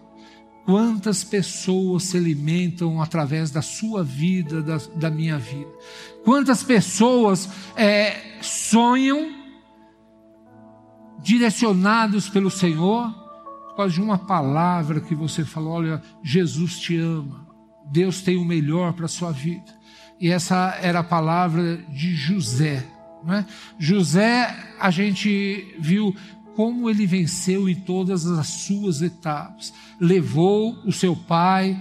Quantas 0.70 1.24
pessoas 1.24 2.04
se 2.04 2.16
alimentam 2.16 3.02
através 3.02 3.50
da 3.50 3.60
sua 3.60 4.04
vida, 4.04 4.62
da, 4.62 4.76
da 4.94 5.10
minha 5.10 5.36
vida? 5.36 5.68
Quantas 6.24 6.62
pessoas 6.62 7.48
é, 7.74 8.40
sonham 8.40 9.32
direcionados 11.18 12.28
pelo 12.28 12.50
Senhor 12.50 13.10
por 13.68 13.76
causa 13.76 13.94
de 13.94 14.00
uma 14.00 14.18
palavra 14.18 15.00
que 15.00 15.12
você 15.12 15.44
falou: 15.44 15.72
olha, 15.72 16.00
Jesus 16.22 16.78
te 16.78 16.96
ama, 16.96 17.48
Deus 17.90 18.22
tem 18.22 18.36
o 18.36 18.44
melhor 18.44 18.92
para 18.92 19.06
a 19.06 19.08
sua 19.08 19.32
vida. 19.32 19.79
E 20.20 20.30
essa 20.30 20.78
era 20.82 20.98
a 20.98 21.04
palavra 21.04 21.78
de 21.88 22.14
José. 22.14 22.84
É? 23.28 23.44
José, 23.78 24.54
a 24.78 24.90
gente 24.90 25.74
viu 25.78 26.14
como 26.54 26.90
ele 26.90 27.06
venceu 27.06 27.68
em 27.68 27.74
todas 27.74 28.26
as 28.26 28.46
suas 28.46 29.00
etapas. 29.00 29.72
Levou 29.98 30.76
o 30.84 30.92
seu 30.92 31.16
pai, 31.16 31.78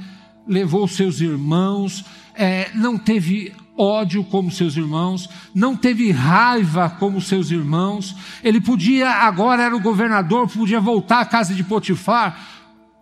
levou 0.48 0.88
seus 0.88 1.20
irmãos, 1.20 2.06
é, 2.34 2.72
não 2.74 2.98
teve 2.98 3.54
ódio 3.78 4.24
como 4.24 4.52
seus 4.52 4.76
irmãos, 4.76 5.30
não 5.54 5.76
teve 5.76 6.12
raiva 6.12 6.90
como 6.90 7.20
seus 7.20 7.52
irmãos. 7.52 8.16
Ele 8.44 8.62
podia, 8.62 9.10
agora 9.10 9.64
era 9.64 9.76
o 9.76 9.82
governador, 9.82 10.48
podia 10.48 10.80
voltar 10.80 11.20
à 11.20 11.26
casa 11.26 11.54
de 11.54 11.64
Potifar 11.64 12.40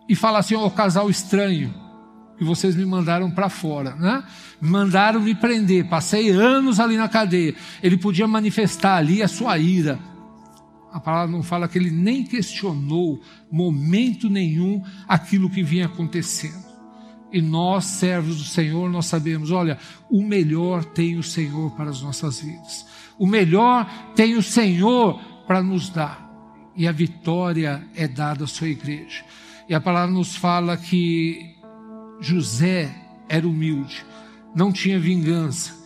e 0.10 0.16
falar 0.16 0.40
assim: 0.40 0.56
ó, 0.56 0.66
oh, 0.66 0.72
casal 0.72 1.10
estranho, 1.10 1.74
que 2.38 2.44
vocês 2.44 2.76
me 2.76 2.86
mandaram 2.86 3.32
para 3.32 3.50
fora, 3.50 3.96
né? 3.96 4.24
Mandaram 4.62 5.20
me 5.20 5.34
prender, 5.34 5.90
passei 5.90 6.30
anos 6.30 6.80
ali 6.80 6.96
na 6.98 7.10
cadeia. 7.10 7.56
Ele 7.82 7.98
podia 7.98 8.28
manifestar 8.28 8.98
ali 8.98 9.24
a 9.24 9.28
sua 9.28 9.58
ira, 9.58 10.00
a 10.98 11.00
palavra 11.00 11.32
não 11.32 11.44
fala 11.44 11.68
que 11.68 11.78
ele 11.78 11.92
nem 11.92 12.24
questionou 12.24 13.22
momento 13.52 14.30
nenhum 14.30 14.82
aquilo 15.08 15.50
que 15.50 15.62
vinha 15.62 15.86
acontecendo. 15.86 16.66
E 17.32 17.42
nós, 17.42 17.86
servos 17.86 18.38
do 18.38 18.44
Senhor, 18.44 18.90
nós 18.90 19.06
sabemos, 19.06 19.52
olha, 19.52 19.78
o 20.10 20.24
melhor 20.24 20.84
tem 20.84 21.18
o 21.18 21.24
Senhor 21.24 21.72
para 21.76 21.90
as 21.90 22.02
nossas 22.02 22.40
vidas. 22.42 22.86
O 23.20 23.28
melhor 23.28 23.88
tem 24.16 24.36
o 24.36 24.42
Senhor 24.42 25.20
para 25.46 25.62
nos 25.62 25.90
dar. 25.90 26.26
E 26.76 26.88
a 26.88 26.92
vitória 26.92 27.86
é 27.96 28.08
dada 28.08 28.46
à 28.46 28.48
sua 28.48 28.70
igreja. 28.70 29.24
E 29.68 29.76
a 29.76 29.82
palavra 29.82 30.12
nos 30.12 30.36
fala 30.36 30.78
que 30.78 31.57
José 32.20 32.94
era 33.30 33.48
humilde, 33.48 34.06
não 34.56 34.72
tinha 34.72 35.00
vingança, 35.00 35.78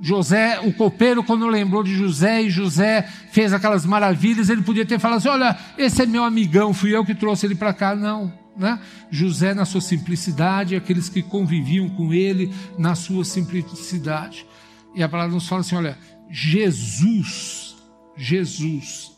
José, 0.00 0.60
o 0.60 0.72
copeiro, 0.72 1.22
quando 1.22 1.46
lembrou 1.46 1.82
de 1.82 1.94
José 1.94 2.42
e 2.42 2.50
José 2.50 3.02
fez 3.30 3.52
aquelas 3.52 3.86
maravilhas, 3.86 4.48
ele 4.48 4.62
podia 4.62 4.84
ter 4.84 4.98
falado 4.98 5.18
assim: 5.18 5.28
Olha, 5.28 5.56
esse 5.78 6.02
é 6.02 6.06
meu 6.06 6.24
amigão, 6.24 6.74
fui 6.74 6.94
eu 6.94 7.04
que 7.04 7.14
trouxe 7.14 7.46
ele 7.46 7.54
para 7.54 7.72
cá. 7.72 7.94
Não, 7.94 8.32
né? 8.56 8.78
José, 9.10 9.54
na 9.54 9.64
sua 9.64 9.80
simplicidade, 9.80 10.74
aqueles 10.74 11.08
que 11.08 11.22
conviviam 11.22 11.88
com 11.88 12.12
ele, 12.12 12.52
na 12.76 12.94
sua 12.94 13.24
simplicidade. 13.24 14.46
E 14.94 15.02
a 15.02 15.08
palavra 15.08 15.32
nos 15.32 15.46
fala 15.46 15.60
assim: 15.60 15.76
Olha, 15.76 15.96
Jesus, 16.28 17.76
Jesus, 18.16 19.12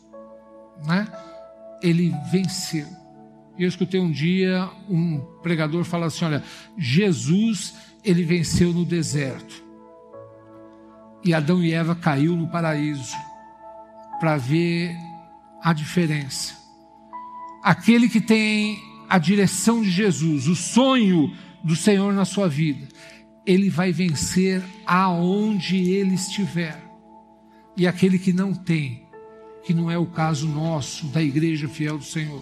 né? 0.85 1.07
Ele 1.81 2.13
venceu. 2.31 2.87
Eu 3.57 3.67
escutei 3.67 3.99
um 3.99 4.11
dia 4.11 4.69
um 4.89 5.19
pregador 5.41 5.83
falar 5.83 6.07
assim: 6.07 6.25
Olha, 6.25 6.43
Jesus, 6.77 7.73
ele 8.03 8.23
venceu 8.23 8.71
no 8.71 8.85
deserto 8.85 9.67
e 11.27 11.33
Adão 11.33 11.61
e 11.61 11.73
Eva 11.73 11.93
caiu 11.93 12.35
no 12.35 12.47
paraíso 12.47 13.15
para 14.19 14.37
ver 14.37 14.95
a 15.61 15.73
diferença. 15.73 16.55
Aquele 17.61 18.07
que 18.07 18.21
tem 18.21 18.79
a 19.09 19.17
direção 19.17 19.81
de 19.81 19.91
Jesus, 19.91 20.47
o 20.47 20.55
sonho 20.55 21.35
do 21.63 21.75
Senhor 21.75 22.13
na 22.13 22.23
sua 22.23 22.47
vida, 22.47 22.87
ele 23.45 23.69
vai 23.69 23.91
vencer 23.91 24.63
aonde 24.85 25.77
ele 25.91 26.15
estiver. 26.15 26.81
E 27.75 27.85
aquele 27.85 28.17
que 28.17 28.31
não 28.31 28.53
tem, 28.53 29.03
que 29.63 29.73
não 29.73 29.91
é 29.91 29.97
o 29.97 30.05
caso 30.05 30.47
nosso, 30.47 31.07
da 31.07 31.21
igreja 31.21 31.67
fiel 31.67 31.97
do 31.97 32.03
Senhor, 32.03 32.41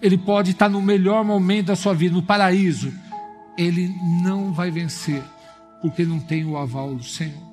ele 0.00 0.18
pode 0.18 0.52
estar 0.52 0.68
no 0.68 0.82
melhor 0.82 1.24
momento 1.24 1.66
da 1.66 1.76
sua 1.76 1.94
vida, 1.94 2.14
no 2.14 2.22
paraíso, 2.22 2.92
ele 3.56 3.94
não 4.22 4.52
vai 4.52 4.70
vencer, 4.70 5.22
porque 5.80 6.04
não 6.04 6.20
tem 6.20 6.44
o 6.44 6.56
aval 6.56 6.94
do 6.94 7.04
Senhor. 7.04 7.46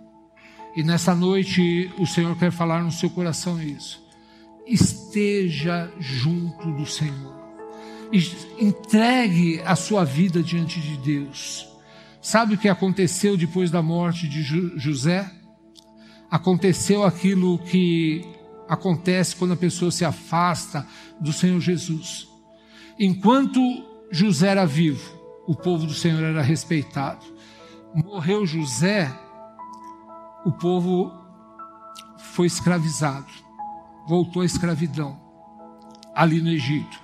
E 0.76 0.84
nessa 0.84 1.14
noite 1.14 1.92
o 1.98 2.06
Senhor 2.06 2.38
quer 2.38 2.52
falar 2.52 2.84
no 2.84 2.92
seu 2.92 3.10
coração 3.10 3.62
isso. 3.62 4.04
Esteja 4.66 5.92
junto 6.00 6.72
do 6.72 6.86
Senhor. 6.86 7.44
Entregue 8.60 9.62
a 9.66 9.76
sua 9.76 10.04
vida 10.04 10.42
diante 10.42 10.80
de 10.80 10.98
Deus. 10.98 11.68
Sabe 12.22 12.56
o 12.56 12.58
que 12.58 12.70
aconteceu 12.70 13.36
depois 13.36 13.70
da 13.70 13.82
morte 13.82 14.28
de 14.28 14.42
José? 14.44 15.30
Aconteceu 16.30 17.04
aquilo 17.04 17.60
que 17.60 18.26
acontece 18.68 19.36
quando 19.36 19.54
a 19.54 19.58
pessoa 19.58 19.92
se 19.92 20.06
afasta 20.06 20.88
do 21.20 21.34
Senhor 21.34 21.60
Jesus. 21.60 22.33
Enquanto 23.00 23.60
José 24.12 24.48
era 24.48 24.66
vivo, 24.66 25.20
o 25.48 25.56
povo 25.56 25.86
do 25.86 25.94
Senhor 25.94 26.24
era 26.24 26.42
respeitado. 26.42 27.26
Morreu 27.96 28.46
José, 28.46 29.12
o 30.46 30.52
povo 30.52 31.12
foi 32.18 32.48
escravizado, 32.48 33.28
voltou 34.08 34.42
à 34.42 34.46
escravidão 34.46 35.20
ali 36.16 36.42
no 36.42 36.50
Egito. 36.50 37.02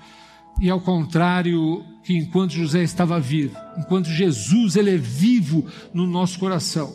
E 0.60 0.70
ao 0.70 0.82
contrário 0.82 1.86
que 2.04 2.14
enquanto 2.14 2.52
José 2.52 2.84
estava 2.84 3.20
vivo, 3.20 3.56
enquanto 3.78 4.10
Jesus 4.10 4.76
ele 4.76 4.96
é 4.96 4.98
vivo 4.98 5.66
no 5.94 6.06
nosso 6.06 6.38
coração, 6.40 6.94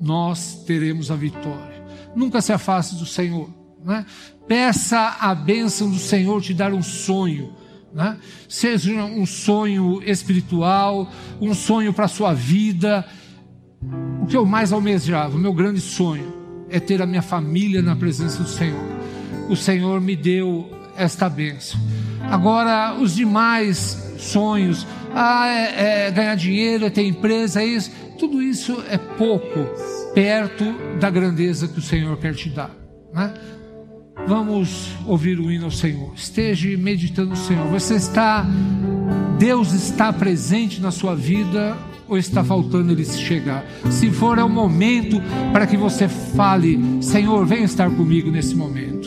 nós 0.00 0.62
teremos 0.64 1.10
a 1.10 1.16
vitória. 1.16 1.84
Nunca 2.14 2.40
se 2.40 2.52
afaste 2.52 2.96
do 2.96 3.06
Senhor. 3.06 3.50
Né? 3.84 4.06
Peça 4.46 5.16
a 5.20 5.34
bênção 5.34 5.90
do 5.90 5.98
Senhor 5.98 6.40
te 6.40 6.54
dar 6.54 6.72
um 6.72 6.82
sonho. 6.82 7.54
Né? 7.92 8.16
Seja 8.48 9.04
um 9.04 9.24
sonho 9.24 10.02
espiritual, 10.04 11.10
um 11.40 11.54
sonho 11.54 11.92
para 11.92 12.04
a 12.04 12.08
sua 12.08 12.34
vida. 12.34 13.04
O 14.22 14.26
que 14.26 14.36
eu 14.36 14.44
mais 14.44 14.72
almejava, 14.72 15.36
o 15.36 15.40
meu 15.40 15.52
grande 15.52 15.80
sonho, 15.80 16.32
é 16.68 16.78
ter 16.78 17.00
a 17.00 17.06
minha 17.06 17.22
família 17.22 17.80
na 17.80 17.96
presença 17.96 18.42
do 18.42 18.48
Senhor. 18.48 18.84
O 19.48 19.56
Senhor 19.56 20.00
me 20.00 20.14
deu 20.14 20.70
esta 20.96 21.28
bênção. 21.28 21.80
Agora, 22.22 22.94
os 23.00 23.14
demais 23.14 24.14
sonhos, 24.18 24.86
ah, 25.14 25.46
é, 25.46 26.06
é 26.06 26.10
ganhar 26.10 26.34
dinheiro, 26.34 26.84
é 26.84 26.90
ter 26.90 27.06
empresa, 27.06 27.62
é 27.62 27.66
isso, 27.66 27.90
tudo 28.18 28.42
isso 28.42 28.82
é 28.90 28.98
pouco 28.98 29.66
perto 30.12 30.64
da 30.98 31.08
grandeza 31.08 31.68
que 31.68 31.78
o 31.78 31.82
Senhor 31.82 32.16
quer 32.18 32.34
te 32.34 32.50
dar. 32.50 32.74
Né? 33.14 33.32
Vamos 34.28 34.90
ouvir 35.06 35.40
o 35.40 35.50
hino 35.50 35.64
ao 35.64 35.70
Senhor. 35.70 36.12
Esteja 36.14 36.76
meditando 36.76 37.30
no 37.30 37.36
Senhor. 37.36 37.66
Você 37.68 37.94
está, 37.94 38.46
Deus 39.38 39.72
está 39.72 40.12
presente 40.12 40.82
na 40.82 40.90
sua 40.90 41.16
vida 41.16 41.74
ou 42.06 42.18
está 42.18 42.44
faltando 42.44 42.92
ele 42.92 43.06
chegar? 43.06 43.64
Se 43.90 44.10
for, 44.10 44.38
é 44.38 44.44
o 44.44 44.48
momento 44.48 45.18
para 45.50 45.66
que 45.66 45.78
você 45.78 46.08
fale: 46.08 46.78
Senhor, 47.00 47.46
venha 47.46 47.64
estar 47.64 47.90
comigo 47.90 48.30
nesse 48.30 48.54
momento. 48.54 48.97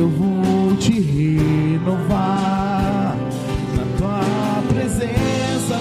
Eu 0.00 0.08
vou 0.08 0.74
te 0.76 0.98
renovar. 0.98 1.78
Na 3.76 3.84
tua 3.98 4.62
presença 4.72 5.78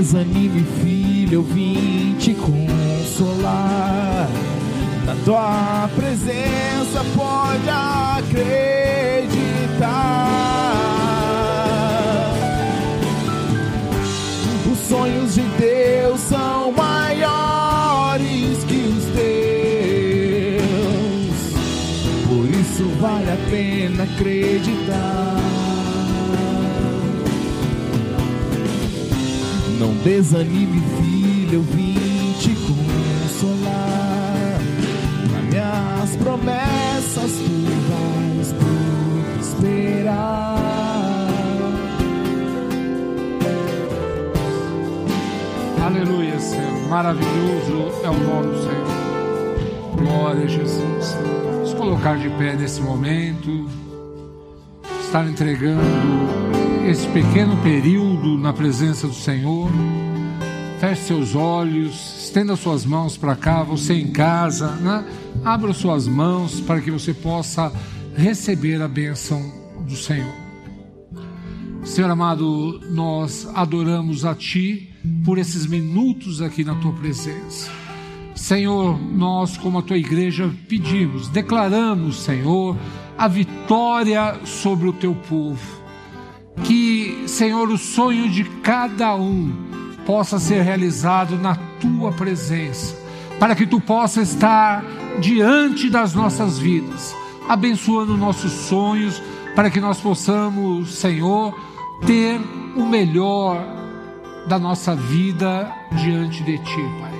desanime, 0.00 0.64
filho, 0.82 1.34
eu 1.34 1.42
vim 1.42 2.16
te 2.18 2.32
consolar. 2.34 4.28
Na 5.04 5.14
tua 5.26 5.90
presença 5.94 7.04
pode 7.14 7.68
acreditar. 7.68 8.46
Os 14.72 14.78
sonhos 14.88 15.34
de 15.34 15.42
Deus 15.42 16.20
são 16.20 16.72
maiores 16.72 18.64
que 18.64 18.76
os 18.76 19.04
teus, 19.14 20.60
por 22.26 22.48
isso 22.48 22.84
vale 23.00 23.30
a 23.30 23.36
pena 23.50 24.04
acreditar. 24.04 25.39
Desanime, 30.02 30.80
filho, 30.98 31.54
eu 31.54 31.62
vim 31.62 32.34
te 32.38 32.54
consolar. 32.54 34.34
Nas 35.30 35.44
minhas 35.44 36.16
promessas 36.16 37.30
tu 37.32 37.52
vais 37.88 38.52
prosperar. 39.38 40.56
Aleluia, 45.84 46.38
Senhor. 46.38 46.88
Maravilhoso 46.88 47.92
é 48.04 48.08
o 48.08 48.18
nome 48.18 48.52
do 48.52 48.62
Senhor. 48.62 49.00
Glória 49.96 50.44
a 50.44 50.48
Jesus. 50.48 51.16
Vamos 51.52 51.74
colocar 51.74 52.16
de 52.16 52.30
pé 52.30 52.54
nesse 52.54 52.80
momento. 52.80 53.68
Estar 55.00 55.26
entregando 55.26 56.49
esse 56.90 57.06
pequeno 57.10 57.56
período 57.58 58.36
na 58.36 58.52
presença 58.52 59.06
do 59.06 59.14
Senhor. 59.14 59.70
Feche 60.80 61.02
seus 61.02 61.36
olhos, 61.36 62.24
estenda 62.24 62.56
suas 62.56 62.84
mãos 62.84 63.16
para 63.16 63.36
cá, 63.36 63.62
você 63.62 63.94
em 63.94 64.10
casa, 64.10 64.72
né? 64.74 65.04
abra 65.44 65.72
suas 65.72 66.08
mãos 66.08 66.60
para 66.60 66.80
que 66.80 66.90
você 66.90 67.14
possa 67.14 67.72
receber 68.16 68.82
a 68.82 68.88
bênção 68.88 69.40
do 69.86 69.94
Senhor. 69.94 70.34
Senhor 71.84 72.10
amado, 72.10 72.80
nós 72.90 73.48
adoramos 73.54 74.24
a 74.24 74.34
Ti 74.34 74.92
por 75.24 75.38
esses 75.38 75.66
minutos 75.66 76.42
aqui 76.42 76.64
na 76.64 76.74
Tua 76.74 76.92
presença. 76.92 77.70
Senhor, 78.34 79.00
nós, 79.00 79.56
como 79.56 79.78
a 79.78 79.82
Tua 79.82 79.96
igreja, 79.96 80.52
pedimos, 80.68 81.28
declaramos, 81.28 82.16
Senhor, 82.16 82.76
a 83.16 83.28
vitória 83.28 84.40
sobre 84.44 84.88
o 84.88 84.92
Teu 84.92 85.14
povo 85.14 85.79
que, 86.64 87.24
Senhor, 87.26 87.68
o 87.68 87.78
sonho 87.78 88.28
de 88.28 88.44
cada 88.44 89.14
um 89.14 89.52
possa 90.06 90.38
ser 90.38 90.62
realizado 90.62 91.36
na 91.36 91.56
tua 91.80 92.12
presença, 92.12 92.96
para 93.38 93.54
que 93.54 93.66
tu 93.66 93.80
possa 93.80 94.22
estar 94.22 94.84
diante 95.20 95.88
das 95.88 96.14
nossas 96.14 96.58
vidas, 96.58 97.14
abençoando 97.48 98.16
nossos 98.16 98.52
sonhos, 98.52 99.22
para 99.54 99.70
que 99.70 99.80
nós 99.80 100.00
possamos, 100.00 100.94
Senhor, 100.94 101.54
ter 102.06 102.40
o 102.76 102.86
melhor 102.86 103.64
da 104.46 104.58
nossa 104.58 104.94
vida 104.94 105.72
diante 105.92 106.42
de 106.42 106.58
ti, 106.58 106.82
Pai. 107.00 107.10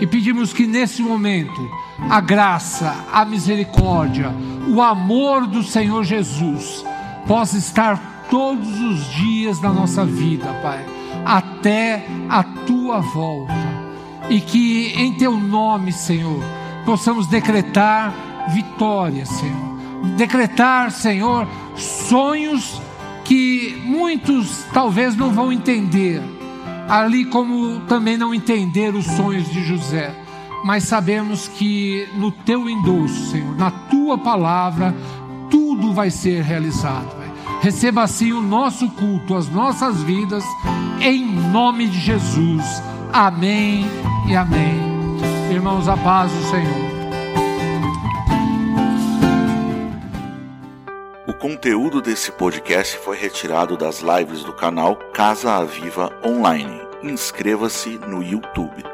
E 0.00 0.06
pedimos 0.06 0.52
que 0.52 0.66
nesse 0.66 1.02
momento 1.02 1.70
a 2.10 2.20
graça, 2.20 3.04
a 3.12 3.24
misericórdia, 3.24 4.32
o 4.68 4.82
amor 4.82 5.46
do 5.46 5.62
Senhor 5.62 6.04
Jesus 6.04 6.84
possa 7.26 7.56
estar 7.56 8.13
todos 8.30 8.80
os 8.80 9.12
dias 9.14 9.58
da 9.58 9.72
nossa 9.72 10.04
vida, 10.04 10.52
Pai, 10.62 10.84
até 11.24 12.06
a 12.28 12.42
tua 12.42 13.00
volta. 13.00 13.54
E 14.28 14.40
que 14.40 14.94
em 14.96 15.12
teu 15.14 15.36
nome, 15.36 15.92
Senhor, 15.92 16.42
possamos 16.84 17.26
decretar 17.26 18.14
vitória, 18.52 19.26
Senhor. 19.26 19.74
Decretar, 20.16 20.90
Senhor, 20.90 21.46
sonhos 21.76 22.80
que 23.24 23.80
muitos 23.84 24.64
talvez 24.72 25.16
não 25.16 25.30
vão 25.30 25.50
entender, 25.50 26.22
ali 26.88 27.24
como 27.24 27.80
também 27.80 28.16
não 28.16 28.34
entender 28.34 28.94
os 28.94 29.06
sonhos 29.06 29.50
de 29.50 29.62
José. 29.64 30.14
Mas 30.64 30.84
sabemos 30.84 31.48
que 31.48 32.08
no 32.14 32.30
teu 32.30 32.68
endosso, 32.68 33.30
Senhor, 33.30 33.56
na 33.56 33.70
tua 33.70 34.16
palavra, 34.16 34.94
tudo 35.50 35.92
vai 35.92 36.10
ser 36.10 36.42
realizado. 36.42 37.23
Receba 37.64 38.02
assim 38.02 38.30
o 38.30 38.42
nosso 38.42 38.90
culto, 38.90 39.34
as 39.34 39.48
nossas 39.48 40.02
vidas, 40.02 40.44
em 41.00 41.24
nome 41.24 41.88
de 41.88 41.98
Jesus. 41.98 42.62
Amém 43.10 43.86
e 44.28 44.36
amém. 44.36 44.78
Irmãos, 45.50 45.88
a 45.88 45.96
paz 45.96 46.30
do 46.30 46.42
Senhor. 46.50 46.84
O 51.26 51.32
conteúdo 51.32 52.02
desse 52.02 52.30
podcast 52.32 52.98
foi 52.98 53.16
retirado 53.16 53.78
das 53.78 54.00
lives 54.00 54.44
do 54.44 54.52
canal 54.52 54.96
Casa 55.14 55.54
Aviva 55.54 56.12
Online. 56.22 56.82
Inscreva-se 57.02 57.96
no 57.96 58.22
YouTube. 58.22 58.93